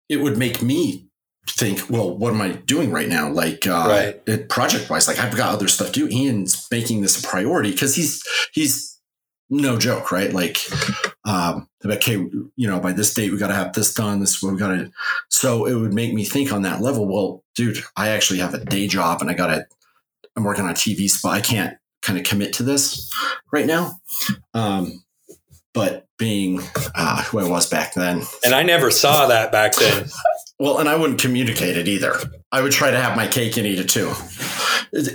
[0.08, 1.08] it would make me
[1.48, 3.30] think, well, what am I doing right now?
[3.30, 4.50] Like, uh, right.
[4.50, 6.08] project wise, like I've got other stuff to do.
[6.08, 9.00] Ian's making this a priority because he's, he's
[9.50, 10.32] no joke, right?
[10.32, 10.58] Like,
[11.26, 14.20] um, okay, you know, by this date, we got to have this done.
[14.20, 14.92] This is what we got to,
[15.30, 17.08] so it would make me think on that level.
[17.08, 19.66] Well, dude, I actually have a day job and I got to,
[20.36, 21.34] I'm working on a TV spot.
[21.34, 21.78] I can't
[22.10, 23.12] kind of commit to this
[23.52, 24.00] right now.
[24.56, 25.04] Um,
[25.76, 26.60] but being
[26.96, 30.08] uh, who I was back then, and I never saw that back then.
[30.60, 32.16] well, and I wouldn't communicate it either.
[32.52, 34.12] I would try to have my cake and eat it too.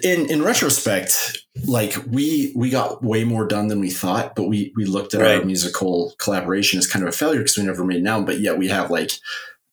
[0.05, 4.73] In in retrospect, like we we got way more done than we thought, but we
[4.77, 5.41] we looked at right.
[5.41, 8.27] our musical collaboration as kind of a failure because we never made an album.
[8.27, 9.11] But yet we have like,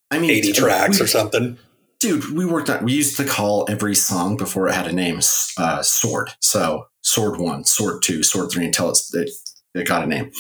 [0.10, 1.60] I mean, eighty tracks we, or something
[2.02, 5.20] dude, we worked on, we used to call every song before it had a name,
[5.58, 6.32] uh, Sword.
[6.42, 9.30] So Sword One, Sword Two, Sword Three until it's, it,
[9.74, 10.32] it got a name.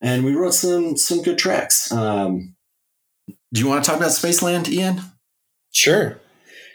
[0.00, 1.90] And we wrote some, some good tracks.
[1.92, 2.54] Um,
[3.52, 5.00] do you want to talk about Spaceland, Ian?
[5.72, 6.18] Sure.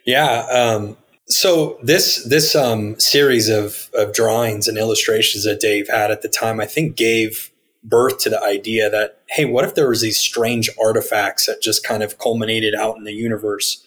[0.05, 0.45] Yeah.
[0.51, 6.21] Um, so this, this, um, series of, of drawings and illustrations that Dave had at
[6.21, 7.51] the time, I think gave
[7.83, 11.85] birth to the idea that, Hey, what if there was these strange artifacts that just
[11.85, 13.83] kind of culminated out in the universe?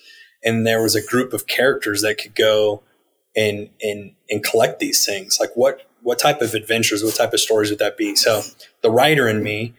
[0.47, 2.83] and there was a group of characters that could go
[3.37, 5.39] and and and collect these things.
[5.41, 8.17] Like what what type of adventures what type of stories would that be?
[8.17, 8.43] So
[8.83, 9.75] the writer in me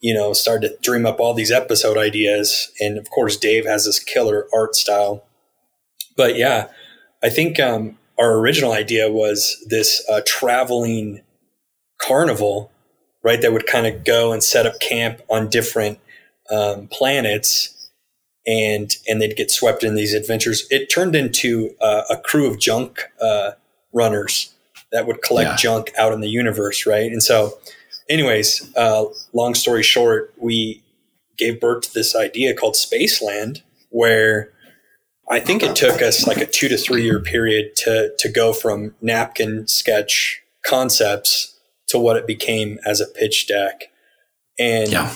[0.00, 2.72] you know started to dream up all these episode ideas.
[2.80, 5.24] And of course dave has this killer art style.
[6.16, 6.68] But yeah
[7.22, 11.22] i think um, our original idea was this uh, traveling
[12.00, 12.70] carnival
[13.22, 15.98] right that would kind of go and set up camp on different
[16.50, 17.81] um, planets
[18.46, 20.66] and and they'd get swept in these adventures.
[20.70, 23.52] It turned into uh, a crew of junk uh,
[23.92, 24.54] runners
[24.90, 25.56] that would collect yeah.
[25.56, 27.10] junk out in the universe, right?
[27.10, 27.58] And so,
[28.08, 30.82] anyways, uh, long story short, we
[31.38, 34.52] gave birth to this idea called Spaceland, where
[35.30, 38.52] I think it took us like a two to three year period to to go
[38.52, 43.90] from napkin sketch concepts to what it became as a pitch deck,
[44.58, 44.90] and.
[44.90, 45.14] Yeah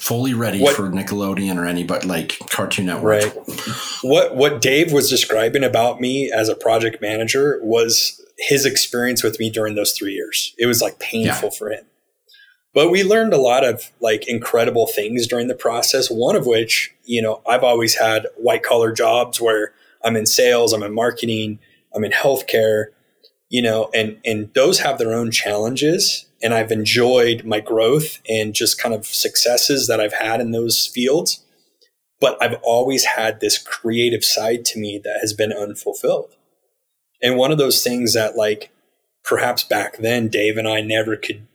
[0.00, 3.22] fully ready what, for Nickelodeon or any but like Cartoon Network.
[3.22, 3.36] Right.
[4.02, 9.38] What what Dave was describing about me as a project manager was his experience with
[9.38, 10.54] me during those three years.
[10.58, 11.58] It was like painful yeah.
[11.58, 11.84] for him.
[12.72, 16.08] But we learned a lot of like incredible things during the process.
[16.08, 20.72] One of which, you know, I've always had white collar jobs where I'm in sales,
[20.72, 21.58] I'm in marketing,
[21.94, 22.86] I'm in healthcare,
[23.48, 26.26] you know, and and those have their own challenges.
[26.42, 30.86] And I've enjoyed my growth and just kind of successes that I've had in those
[30.86, 31.44] fields.
[32.20, 36.36] But I've always had this creative side to me that has been unfulfilled.
[37.22, 38.70] And one of those things that like
[39.22, 41.46] perhaps back then Dave and I never could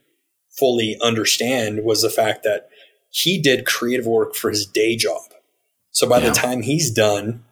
[0.50, 2.68] fully understand was the fact that
[3.10, 5.22] he did creative work for his day job.
[5.90, 6.28] So by yeah.
[6.28, 7.44] the time he's done,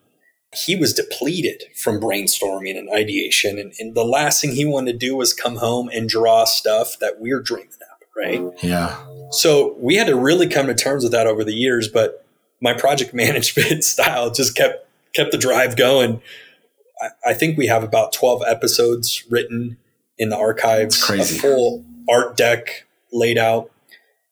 [0.55, 3.59] he was depleted from brainstorming and ideation.
[3.59, 6.99] And, and, the last thing he wanted to do was come home and draw stuff
[7.01, 8.43] that we're dreaming up, right?
[8.63, 8.97] Yeah.
[9.31, 11.89] So we had to really come to terms with that over the years.
[11.89, 12.25] But
[12.61, 16.21] my project management style just kept kept the drive going.
[17.01, 19.77] I, I think we have about 12 episodes written
[20.19, 23.71] in the archives, a full art deck laid out.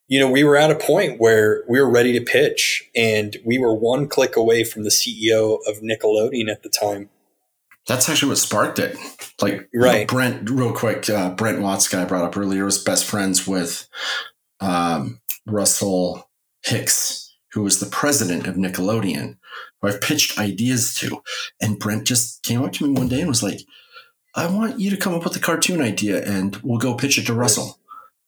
[0.07, 3.57] You know, we were at a point where we were ready to pitch, and we
[3.57, 7.09] were one click away from the CEO of Nickelodeon at the time.
[7.87, 8.97] That's actually what sparked it.
[9.41, 9.93] Like, right.
[9.93, 13.05] You know, Brent, real quick, uh, Brent Watts, guy I brought up earlier, was best
[13.05, 13.87] friends with
[14.59, 16.29] um, Russell
[16.63, 19.37] Hicks, who was the president of Nickelodeon,
[19.81, 21.21] who I've pitched ideas to.
[21.61, 23.59] And Brent just came up to me one day and was like,
[24.35, 27.25] I want you to come up with a cartoon idea and we'll go pitch it
[27.27, 27.79] to Russell.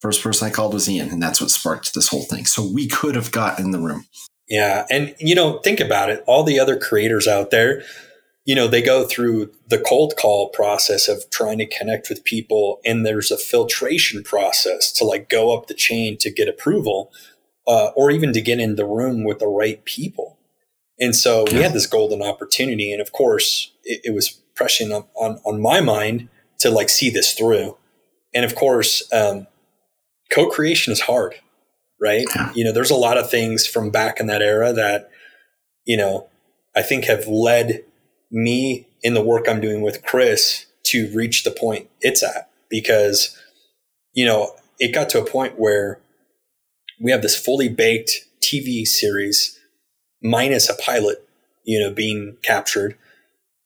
[0.06, 2.46] First person I called was Ian, and that's what sparked this whole thing.
[2.46, 4.06] So we could have got in the room.
[4.48, 4.86] Yeah.
[4.92, 6.24] And, you know, think about it.
[6.28, 7.82] All the other creators out there,
[8.46, 12.82] you know, they go through the cold call process of trying to connect with people,
[12.86, 17.12] and there's a filtration process to like go up the chain to get approval
[17.66, 20.38] uh, or even to get in the room with the right people.
[21.00, 22.92] And so we had this golden opportunity.
[22.92, 27.10] And of course, it, it was pressing on, on, on, my mind to like see
[27.10, 27.76] this through.
[28.36, 29.48] And of course, um,
[30.32, 31.36] co-creation is hard,
[32.02, 32.26] right?
[32.36, 32.52] Yeah.
[32.54, 35.10] You know, there's a lot of things from back in that era that,
[35.86, 36.28] you know,
[36.76, 37.84] I think have led
[38.32, 43.38] me in the work I'm doing with Chris to reach the point it's at because,
[44.14, 46.00] you know, it got to a point where
[47.02, 49.60] we have this fully baked TV series
[50.22, 51.28] minus a pilot,
[51.64, 52.98] you know, being captured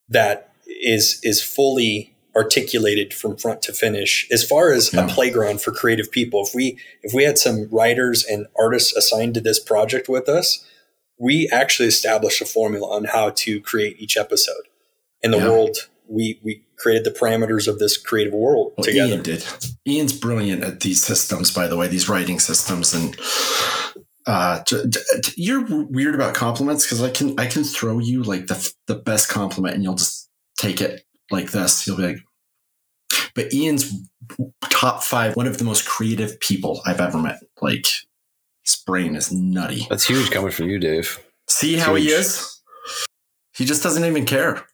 [0.09, 5.05] that is is fully articulated from front to finish as far as yeah.
[5.05, 9.33] a playground for creative people if we if we had some writers and artists assigned
[9.33, 10.65] to this project with us
[11.17, 14.63] we actually established a formula on how to create each episode
[15.21, 15.49] in the yeah.
[15.49, 19.45] world we we created the parameters of this creative world well, together ian did
[19.85, 23.17] ian's brilliant at these systems by the way these writing systems and
[24.27, 24.63] uh,
[25.35, 29.27] you're weird about compliments because I can I can throw you like the the best
[29.27, 31.87] compliment and you'll just take it like this.
[31.87, 32.19] You'll be like,
[33.35, 33.93] but Ian's
[34.61, 37.39] top five, one of the most creative people I've ever met.
[37.61, 37.85] Like
[38.63, 39.87] his brain is nutty.
[39.89, 41.19] That's huge coming from you, Dave.
[41.47, 42.07] See how huge.
[42.07, 42.61] he is?
[43.53, 44.65] He just doesn't even care.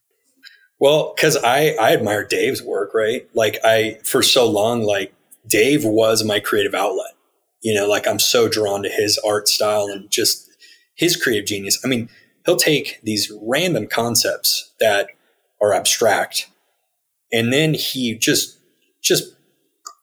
[0.79, 3.27] Well, because I I admire Dave's work, right?
[3.33, 5.13] Like I for so long, like
[5.47, 7.13] Dave was my creative outlet.
[7.61, 10.49] You know, like I'm so drawn to his art style and just
[10.95, 11.79] his creative genius.
[11.83, 12.09] I mean,
[12.45, 15.09] he'll take these random concepts that
[15.61, 16.49] are abstract
[17.31, 18.57] and then he just
[19.01, 19.35] just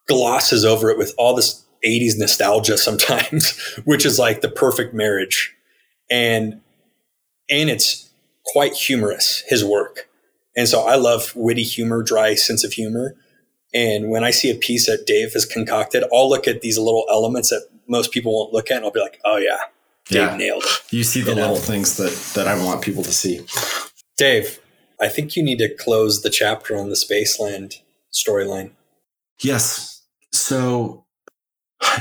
[0.09, 5.55] glosses over it with all this 80s nostalgia sometimes which is like the perfect marriage.
[6.11, 6.61] And
[7.51, 8.11] and it's
[8.47, 10.09] quite humorous his work.
[10.57, 13.17] And so i love witty humor dry sense of humor.
[13.75, 17.07] And when i see a piece that dave has concocted i'll look at these little
[17.11, 19.57] elements that most people won't look at and i'll be like oh yeah
[20.09, 20.37] dave yeah.
[20.37, 20.93] nailed it.
[20.93, 21.61] You see the you little know?
[21.61, 23.47] things that that i want people to see.
[24.19, 24.61] Dave
[25.03, 27.81] I think you need to close the chapter on the Spaceland
[28.13, 28.71] storyline.
[29.41, 30.07] Yes.
[30.31, 31.05] So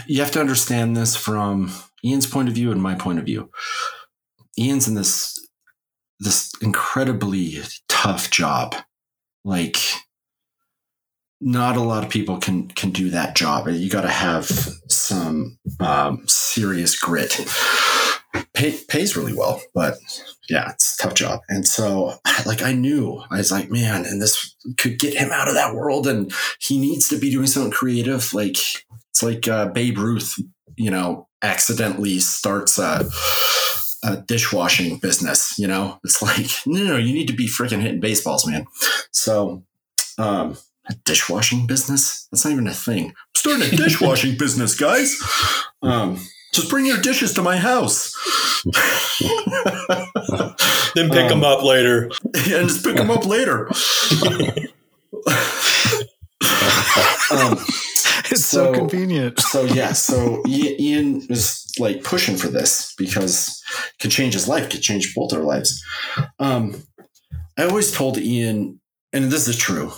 [0.05, 1.71] you have to understand this from
[2.05, 3.49] Ian's point of view and my point of view.
[4.57, 5.37] Ian's in this
[6.19, 7.57] this incredibly
[7.89, 8.75] tough job.
[9.43, 9.77] Like
[11.41, 13.67] not a lot of people can can do that job.
[13.67, 14.45] You got to have
[14.87, 17.43] some um, serious grit.
[18.53, 19.95] Pay, pays really well, but
[20.49, 21.41] yeah, it's a tough job.
[21.49, 22.15] And so,
[22.45, 25.75] like, I knew I was like, man, and this could get him out of that
[25.75, 28.33] world, and he needs to be doing something creative.
[28.33, 28.57] Like,
[29.09, 30.35] it's like uh, Babe Ruth,
[30.75, 33.09] you know, accidentally starts a,
[34.03, 35.57] a dishwashing business.
[35.57, 38.65] You know, it's like, no, no, you need to be freaking hitting baseballs, man.
[39.11, 39.63] So,
[40.17, 40.57] um,
[40.89, 42.27] a dishwashing business?
[42.31, 43.09] That's not even a thing.
[43.09, 45.15] I'm starting a dishwashing business, guys.
[45.81, 46.19] Um,
[46.53, 48.13] Just bring your dishes to my house.
[50.95, 52.11] then pick them up later.
[52.33, 53.67] and just pick them up later.
[57.31, 57.57] um,
[58.31, 59.39] It's so, convenient.
[59.39, 64.69] so yeah, so Ian was like pushing for this because it could change his life,
[64.69, 65.83] could change both our lives.
[66.39, 66.83] Um,
[67.57, 68.79] I always told Ian,
[69.13, 69.91] and this is true.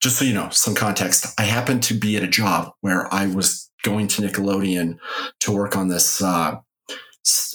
[0.00, 1.26] Just so you know, some context.
[1.38, 4.98] I happened to be at a job where I was going to Nickelodeon
[5.40, 6.56] to work on this uh,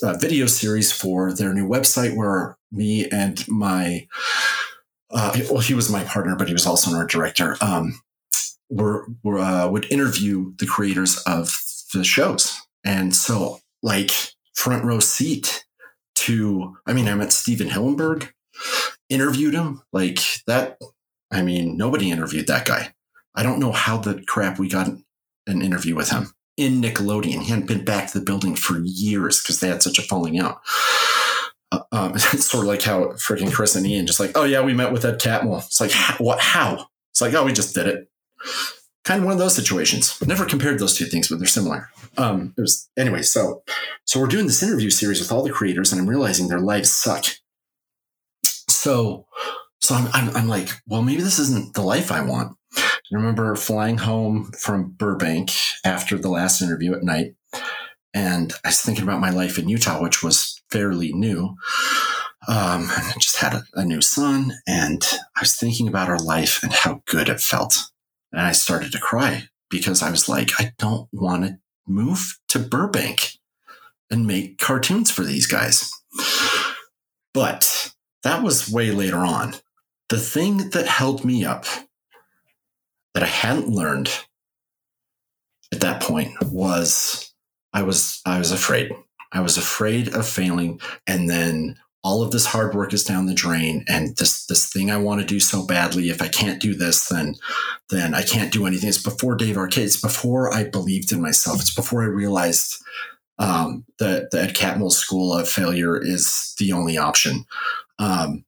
[0.02, 4.06] uh, video series for their new website, where me and my
[5.10, 7.56] uh, well, he was my partner, but he was also an art director.
[7.60, 8.00] Um,
[8.68, 11.60] were, were uh, would interview the creators of
[11.92, 14.12] the shows, and so like
[14.54, 15.64] front row seat
[16.16, 16.76] to.
[16.86, 18.30] I mean, I met Stephen Hillenburg,
[19.08, 20.78] interviewed him like that.
[21.32, 22.94] I mean, nobody interviewed that guy.
[23.34, 24.88] I don't know how the crap we got
[25.46, 27.42] an interview with him in Nickelodeon.
[27.42, 30.38] He hadn't been back to the building for years because they had such a falling
[30.38, 30.60] out.
[31.72, 34.60] Uh, um, it's sort of like how freaking Chris and Ian just like, oh yeah,
[34.60, 35.64] we met with Ed Catmull.
[35.64, 36.40] It's like, "How- what?
[36.40, 36.86] How?
[37.12, 38.08] It's like, oh, we just did it.
[39.04, 40.20] Kind of one of those situations.
[40.26, 41.88] Never compared those two things, but they're similar.
[42.18, 43.22] Um, it was anyway.
[43.22, 43.62] So,
[44.04, 46.92] so we're doing this interview series with all the creators, and I'm realizing their lives
[46.92, 47.24] suck.
[48.44, 49.26] So,
[49.80, 52.56] so I'm, I'm, I'm like, well, maybe this isn't the life I want.
[53.12, 55.50] I remember flying home from Burbank
[55.84, 57.34] after the last interview at night,
[58.14, 61.56] and I was thinking about my life in Utah, which was fairly new.
[62.48, 65.02] Um, I just had a, a new son, and
[65.36, 67.90] I was thinking about our life and how good it felt.
[68.32, 71.58] And I started to cry because I was like, I don't want to
[71.88, 73.38] move to Burbank
[74.10, 75.90] and make cartoons for these guys.
[77.34, 77.92] But
[78.22, 79.54] that was way later on.
[80.08, 81.64] The thing that held me up
[83.14, 84.10] that I hadn't learned
[85.72, 87.32] at that point was
[87.72, 88.90] I was I was afraid.
[89.32, 93.34] I was afraid of failing and then all of this hard work is down the
[93.34, 96.74] drain and this this thing I want to do so badly if I can't do
[96.74, 97.34] this then
[97.90, 98.88] then I can't do anything.
[98.88, 99.84] It's before Dave Arcade.
[99.84, 101.60] It's before I believed in myself.
[101.60, 102.76] It's before I realized
[103.38, 107.44] um, that the Ed Catmull School of Failure is the only option.
[107.98, 108.44] Um,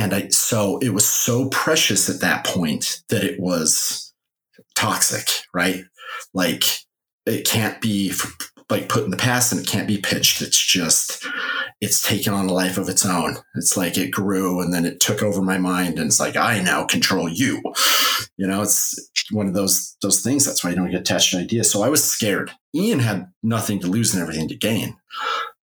[0.00, 4.12] and I so it was so precious at that point that it was
[4.74, 5.84] toxic, right?
[6.32, 6.64] Like
[7.26, 8.12] it can't be
[8.70, 10.40] like put in the past and it can't be pitched.
[10.42, 11.26] It's just
[11.80, 13.36] it's taken on a life of its own.
[13.54, 16.60] It's like it grew and then it took over my mind and it's like I
[16.60, 17.62] now control you.
[18.36, 18.98] You know, it's
[19.30, 20.46] one of those those things.
[20.46, 21.70] That's why you don't get attached to ideas.
[21.70, 22.52] So I was scared.
[22.74, 24.96] Ian had nothing to lose and everything to gain.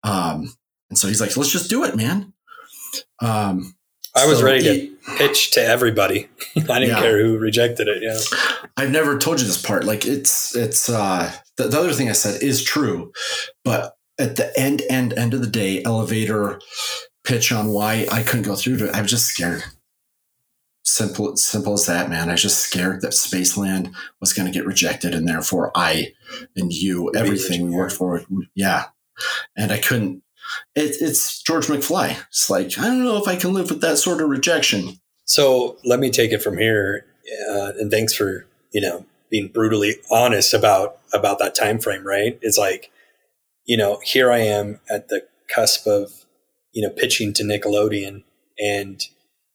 [0.02, 0.54] Um,
[0.90, 2.32] and so he's like, let's just do it, man.
[3.20, 3.74] Um,
[4.16, 6.28] I was so ready to pitch to everybody.
[6.56, 7.00] I didn't Yeah.
[7.00, 8.02] care who rejected it.
[8.02, 8.18] Yeah.
[8.76, 9.84] I've never told you this part.
[9.84, 13.12] Like it's it's uh the, the other thing I said is true,
[13.64, 16.60] but at the end end end of the day, elevator
[17.24, 18.94] pitch on why I couldn't go through to it.
[18.94, 19.64] I was just scared.
[20.86, 22.28] Simple simple as that, man.
[22.28, 26.12] I was just scared that Spaceland was going to get rejected, and therefore I
[26.56, 28.22] and you, everything we worked for,
[28.54, 28.84] yeah.
[29.56, 30.22] And I couldn't.
[30.74, 32.18] It, it's George McFly.
[32.28, 35.00] It's like I don't know if I can live with that sort of rejection.
[35.24, 37.06] So let me take it from here.
[37.50, 42.06] Uh, and thanks for you know being brutally honest about about that time frame.
[42.06, 42.38] Right?
[42.42, 42.90] It's like
[43.64, 46.24] you know here I am at the cusp of
[46.72, 48.24] you know pitching to Nickelodeon,
[48.58, 49.02] and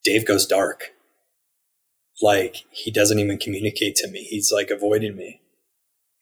[0.03, 0.93] Dave goes dark.
[2.21, 4.23] Like he doesn't even communicate to me.
[4.23, 5.41] He's like avoiding me.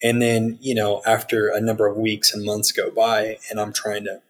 [0.04, 3.74] And then you know after a number of weeks and months go by, and I'm
[3.74, 4.22] trying to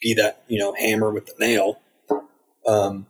[0.00, 1.80] be that you know hammer with the nail.
[2.66, 3.06] Um,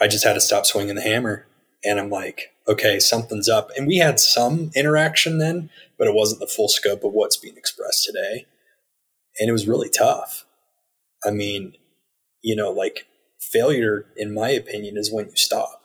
[0.00, 1.46] I just had to stop swinging the hammer.
[1.84, 3.70] And I'm like, okay, something's up.
[3.76, 7.56] And we had some interaction then, but it wasn't the full scope of what's being
[7.56, 8.46] expressed today.
[9.38, 10.44] And it was really tough.
[11.24, 11.74] I mean,
[12.42, 13.06] you know, like
[13.40, 15.82] failure, in my opinion, is when you stop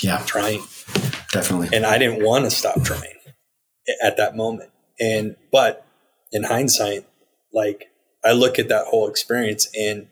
[0.00, 0.60] Yeah, trying.
[1.32, 1.70] definitely.
[1.72, 3.18] And I didn't want to stop trying
[4.02, 4.70] at that moment.
[5.00, 5.84] And, but
[6.30, 7.06] in hindsight,
[7.52, 7.88] like
[8.24, 10.08] I look at that whole experience and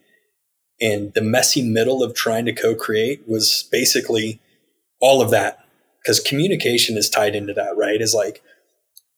[0.81, 4.41] and the messy middle of trying to co-create was basically
[5.01, 5.65] all of that
[6.03, 8.01] because communication is tied into that right?
[8.01, 8.43] Is like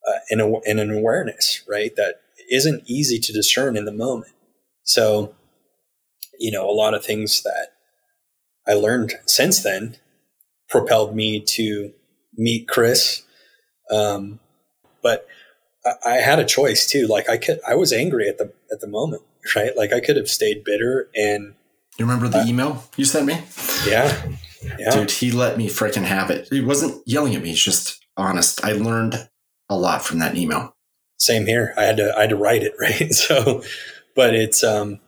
[0.06, 1.94] uh, in, a, in an awareness right?
[1.96, 2.20] That
[2.50, 4.32] isn't easy to discern in the moment.
[4.82, 5.34] So
[6.38, 7.68] you know a lot of things that
[8.66, 9.96] i learned since then
[10.68, 11.92] propelled me to
[12.36, 13.22] meet chris
[13.90, 14.40] um,
[15.02, 15.26] but
[16.06, 18.86] I, had a choice too like i could i was angry at the at the
[18.88, 19.22] moment
[19.54, 21.54] right like i could have stayed bitter and
[21.98, 23.40] You remember the Uh, email you sent me?
[23.86, 24.24] yeah
[24.78, 26.48] yeah Dude, he let me freaking have it.
[26.50, 27.50] He wasn't yelling at me.
[27.50, 28.64] He's just honest.
[28.64, 29.28] I learned
[29.68, 30.74] a lot from that email.
[31.18, 31.74] same here.
[31.76, 33.12] I had to I had to write it right.
[33.12, 33.62] So,
[34.16, 35.00] but it's um,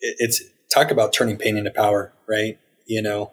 [0.00, 0.40] it, it's
[0.72, 2.58] talk about turning pain into power, right?
[2.86, 3.32] You know,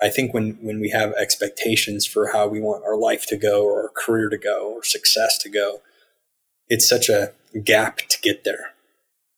[0.00, 3.64] I think when when we have expectations for how we want our life to go
[3.64, 5.82] or our career to go or success to go,
[6.68, 7.32] it's such a
[7.64, 8.74] gap to get there.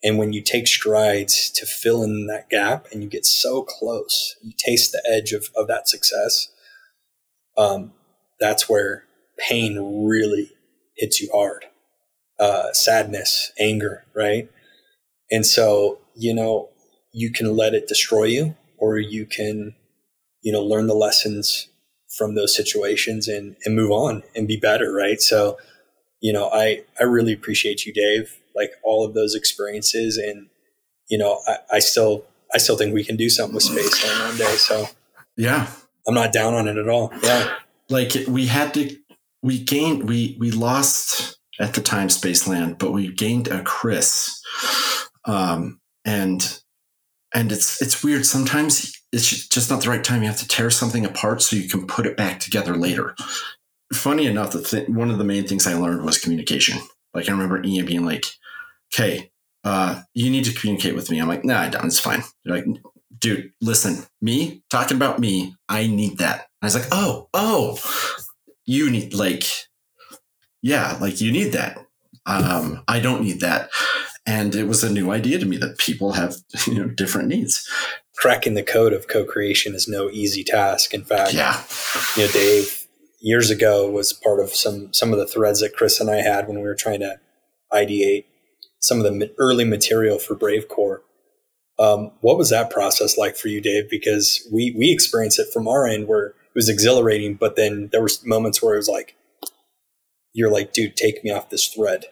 [0.03, 4.37] And when you take strides to fill in that gap and you get so close,
[4.43, 6.49] you taste the edge of, of that success,
[7.59, 7.93] um,
[8.39, 9.05] that's where
[9.39, 10.53] pain really
[10.97, 11.67] hits you hard.
[12.39, 14.51] Uh, sadness, anger, right?
[15.31, 16.71] And so, you know,
[17.13, 19.75] you can let it destroy you or you can,
[20.43, 21.69] you know, learn the lessons
[22.17, 25.21] from those situations and, and move on and be better, right?
[25.21, 25.59] So,
[26.21, 30.17] you know, I, I really appreciate you, Dave, like all of those experiences.
[30.17, 30.49] And,
[31.09, 34.37] you know, I, I still, I still think we can do something with space one
[34.37, 34.57] day.
[34.57, 34.87] So
[35.37, 35.69] yeah,
[36.07, 37.13] I'm not down on it at all.
[37.23, 37.55] Yeah.
[37.89, 38.97] Like we had to,
[39.43, 44.43] we gained, we, we lost at the time Spaceland, but we gained a Chris.
[45.27, 46.61] Um, and,
[47.35, 48.27] and it's, it's weird.
[48.27, 50.23] Sometimes it's just not the right time.
[50.23, 53.15] You have to tear something apart so you can put it back together later
[53.93, 56.79] funny enough, the th- one of the main things I learned was communication.
[57.15, 58.25] Like I remember Ian being like,
[58.93, 59.31] "Okay,
[59.65, 61.87] uh, you need to communicate with me." I'm like, "Nah, I don't.
[61.87, 62.67] It's fine." They're like,
[63.19, 65.57] "Dude, listen, me talking about me.
[65.69, 67.79] I need that." I was like, "Oh, oh,
[68.65, 69.45] you need like,
[70.63, 71.79] yeah, like you need that.
[72.27, 73.71] Um, I don't need that."
[74.31, 77.69] And it was a new idea to me that people have you know different needs.
[78.17, 80.95] Cracking the code of co-creation is no easy task.
[80.95, 81.63] In fact, yeah,
[82.17, 82.87] you know, Dave
[83.21, 86.47] years ago was part of some some of the threads that Chris and I had
[86.47, 87.19] when we were trying to
[87.73, 88.25] ideate
[88.79, 90.99] some of the early material for Bravecore.
[91.79, 93.91] Um, what was that process like for you, Dave?
[93.91, 98.03] Because we we experienced it from our end where it was exhilarating, but then there
[98.03, 99.17] were moments where it was like,
[100.33, 102.05] you're like, dude, take me off this thread.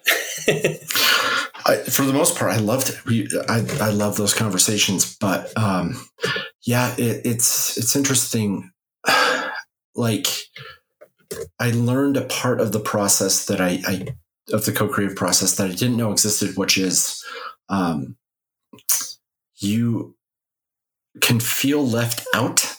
[1.66, 3.32] I, for the most part, I loved it.
[3.48, 5.96] I, I love those conversations, but um,
[6.62, 8.70] yeah, it, it's it's interesting.
[9.94, 10.26] like
[11.60, 14.06] I learned a part of the process that I, I
[14.52, 17.22] of the co-creative process that I didn't know existed, which is
[17.68, 18.16] um,
[19.56, 20.16] you
[21.20, 22.76] can feel left out,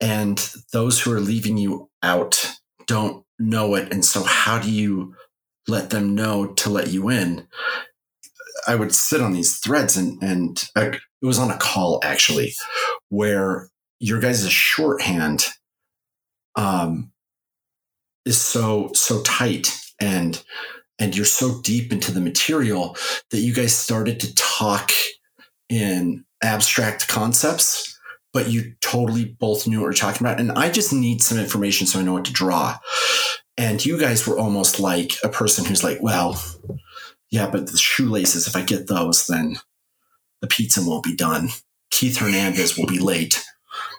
[0.00, 0.38] and
[0.72, 3.92] those who are leaving you out don't know it.
[3.92, 5.14] And so, how do you
[5.66, 7.46] let them know to let you in?
[8.66, 12.54] I would sit on these threads, and and it was on a call actually,
[13.08, 13.70] where
[14.00, 15.46] your guys' shorthand
[16.56, 17.12] um,
[18.24, 20.42] is so so tight and
[20.98, 22.96] and you're so deep into the material
[23.30, 24.90] that you guys started to talk
[25.68, 27.97] in abstract concepts
[28.38, 31.88] but you totally both knew what you're talking about and i just need some information
[31.88, 32.78] so i know what to draw
[33.56, 36.40] and you guys were almost like a person who's like well
[37.32, 39.56] yeah but the shoelaces if i get those then
[40.40, 41.48] the pizza won't be done
[41.90, 43.44] keith hernandez will be late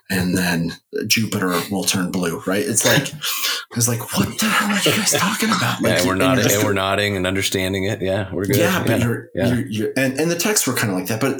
[0.09, 0.73] and then
[1.05, 2.63] Jupiter will turn blue, right?
[2.65, 5.83] It's like I was like, what the hell are you guys talking about?
[5.83, 8.01] Like, yeah, we're nodding and, and we're nodding and understanding it.
[8.01, 8.55] Yeah, we're good.
[8.57, 9.47] Yeah, but you're, yeah.
[9.53, 11.39] You're, you're, and, and the texts were kind of like that, but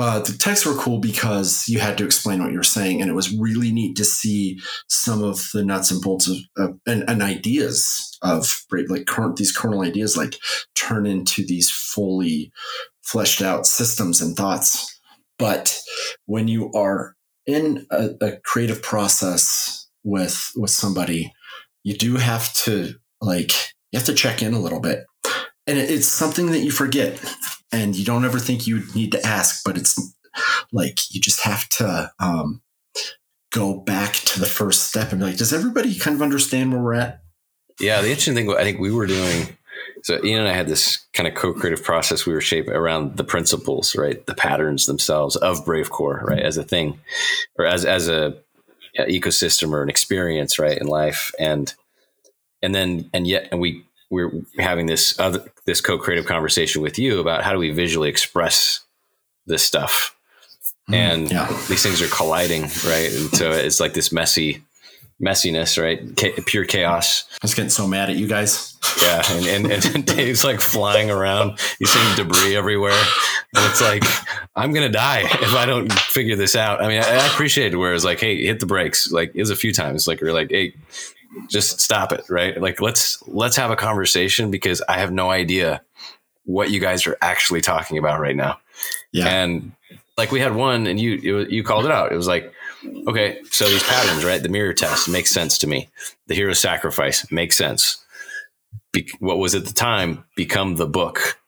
[0.00, 3.10] uh, the texts were cool because you had to explain what you were saying, and
[3.10, 7.22] it was really neat to see some of the nuts and bolts of and, and,
[7.22, 10.36] ideas of like current these kernel ideas like
[10.74, 12.50] turn into these fully
[13.02, 15.00] fleshed out systems and thoughts.
[15.38, 15.78] But
[16.26, 17.14] when you are
[17.46, 21.32] in a, a creative process with with somebody,
[21.82, 23.52] you do have to like
[23.92, 25.04] you have to check in a little bit,
[25.66, 27.20] and it, it's something that you forget,
[27.72, 30.14] and you don't ever think you need to ask, but it's
[30.72, 32.62] like you just have to um,
[33.52, 36.82] go back to the first step and be like, does everybody kind of understand where
[36.82, 37.22] we're at?
[37.80, 39.56] Yeah, the interesting thing I think we were doing
[40.02, 43.24] so Ian and I had this kind of co-creative process we were shaping around the
[43.24, 44.24] principles, right?
[44.26, 46.42] The patterns themselves of Bravecore, right?
[46.42, 47.00] As a thing
[47.58, 48.36] or as, as a
[48.94, 50.78] yeah, ecosystem or an experience, right?
[50.78, 51.32] In life.
[51.38, 51.72] And,
[52.62, 57.20] and then, and yet, and we, we're having this other, this co-creative conversation with you
[57.20, 58.80] about how do we visually express
[59.46, 60.16] this stuff?
[60.90, 61.46] Mm, and yeah.
[61.68, 63.12] these things are colliding, right?
[63.12, 64.62] And so it's like this messy,
[65.22, 66.00] messiness, right?
[66.46, 67.24] pure chaos.
[67.34, 68.76] I was getting so mad at you guys.
[69.00, 71.60] Yeah, and, and, and Dave's like flying around.
[71.78, 73.00] He's seeing debris everywhere,
[73.54, 74.02] and it's like
[74.56, 76.82] I'm gonna die if I don't figure this out.
[76.82, 79.12] I mean, I, I appreciate it where it's like, hey, hit the brakes.
[79.12, 80.08] Like it was a few times.
[80.08, 80.74] Like we're like, hey,
[81.48, 82.60] just stop it, right?
[82.60, 85.82] Like let's let's have a conversation because I have no idea
[86.44, 88.58] what you guys are actually talking about right now.
[89.12, 89.72] Yeah, and
[90.16, 92.12] like we had one, and you you called it out.
[92.12, 92.52] It was like
[93.06, 94.42] okay, so these patterns, right?
[94.42, 95.88] The mirror test makes sense to me.
[96.26, 98.04] The hero sacrifice makes sense.
[98.92, 101.38] be, what was at the time become the book,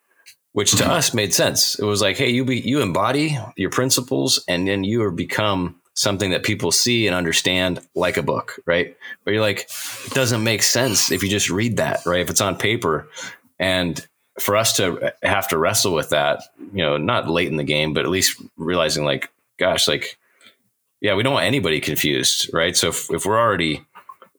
[0.53, 0.91] which to mm-hmm.
[0.91, 1.77] us made sense.
[1.79, 5.79] It was like, hey, you be you embody your principles, and then you are become
[5.93, 8.97] something that people see and understand like a book, right?
[9.23, 9.69] Where you're like,
[10.05, 12.21] it doesn't make sense if you just read that, right?
[12.21, 13.07] If it's on paper.
[13.59, 14.05] And
[14.39, 16.41] for us to have to wrestle with that,
[16.73, 19.29] you know, not late in the game, but at least realizing like,
[19.59, 20.17] gosh, like,
[21.01, 22.75] yeah, we don't want anybody confused, right?
[22.75, 23.85] So if, if we're already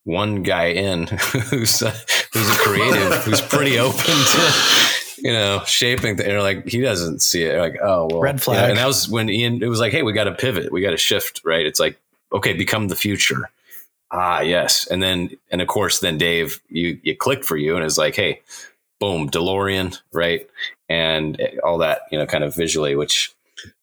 [0.03, 1.07] one guy in
[1.51, 1.91] who's a,
[2.33, 4.84] who's a creative, who's pretty open to,
[5.25, 6.17] you know, shaping.
[6.17, 7.59] The, and like he doesn't see it.
[7.59, 8.57] Like, oh well, red flag.
[8.57, 9.61] You know, and that was when Ian.
[9.61, 10.71] It was like, hey, we got to pivot.
[10.71, 11.41] We got to shift.
[11.45, 11.67] Right.
[11.67, 11.99] It's like,
[12.33, 13.51] okay, become the future.
[14.13, 14.87] Ah, yes.
[14.87, 18.15] And then, and of course, then Dave, you you clicked for you, and it's like,
[18.15, 18.43] hey,
[19.01, 20.49] boom, DeLorean, right,
[20.89, 23.33] and all that, you know, kind of visually, which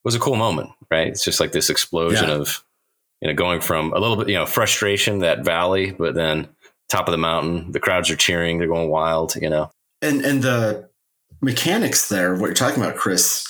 [0.03, 1.07] was a cool moment, right?
[1.07, 2.35] It's just like this explosion yeah.
[2.35, 2.63] of,
[3.19, 6.47] you know, going from a little bit, you know, frustration, that valley, but then
[6.87, 9.69] top of the mountain, the crowds are cheering, they're going wild, you know.
[10.01, 10.89] And and the
[11.41, 13.47] mechanics there, what you're talking about, Chris,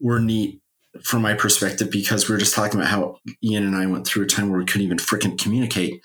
[0.00, 0.60] were neat
[1.02, 4.24] from my perspective because we were just talking about how Ian and I went through
[4.24, 6.00] a time where we couldn't even freaking communicate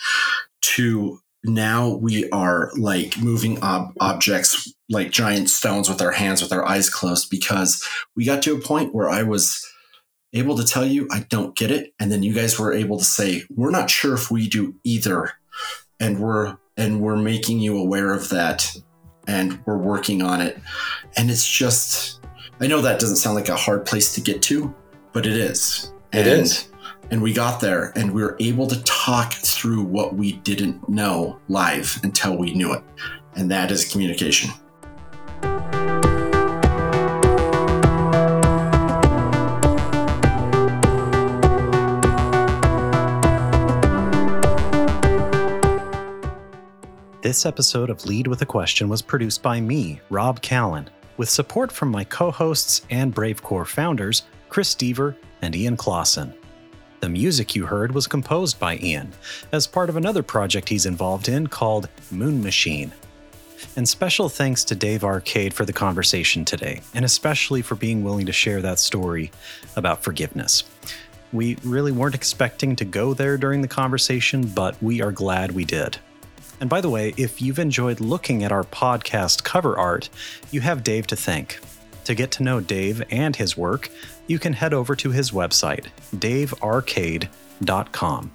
[0.61, 6.53] to now we are like moving ob- objects like giant stones with our hands with
[6.53, 9.65] our eyes closed because we got to a point where I was
[10.31, 13.03] able to tell you I don't get it and then you guys were able to
[13.03, 15.31] say we're not sure if we do either
[15.99, 18.75] and we're and we're making you aware of that
[19.27, 20.59] and we're working on it.
[21.17, 22.21] And it's just,
[22.59, 24.73] I know that doesn't sound like a hard place to get to,
[25.11, 25.91] but it is.
[26.11, 26.69] It and, is.
[27.11, 31.39] And we got there and we were able to talk through what we didn't know
[31.47, 32.83] live until we knew it.
[33.35, 34.51] And that is communication.
[47.23, 51.71] This episode of Lead with a Question was produced by me, Rob Callan, with support
[51.71, 56.33] from my co hosts and Bravecore founders, Chris Deaver and Ian Clausen.
[56.99, 59.13] The music you heard was composed by Ian
[59.53, 62.91] as part of another project he's involved in called Moon Machine.
[63.77, 68.25] And special thanks to Dave Arcade for the conversation today, and especially for being willing
[68.25, 69.31] to share that story
[69.77, 70.65] about forgiveness.
[71.31, 75.63] We really weren't expecting to go there during the conversation, but we are glad we
[75.63, 75.99] did.
[76.63, 80.07] And by the way, if you've enjoyed looking at our podcast cover art,
[80.49, 81.59] you have Dave to thank.
[82.05, 83.91] To get to know Dave and his work,
[84.27, 88.31] you can head over to his website, davearcade.com.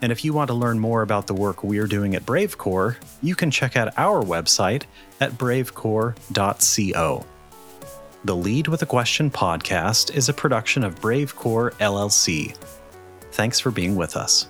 [0.00, 3.36] And if you want to learn more about the work we're doing at Bravecore, you
[3.36, 4.82] can check out our website
[5.20, 7.26] at bravecore.co.
[8.24, 12.56] The Lead with a Question podcast is a production of Bravecore LLC.
[13.30, 14.48] Thanks for being with us.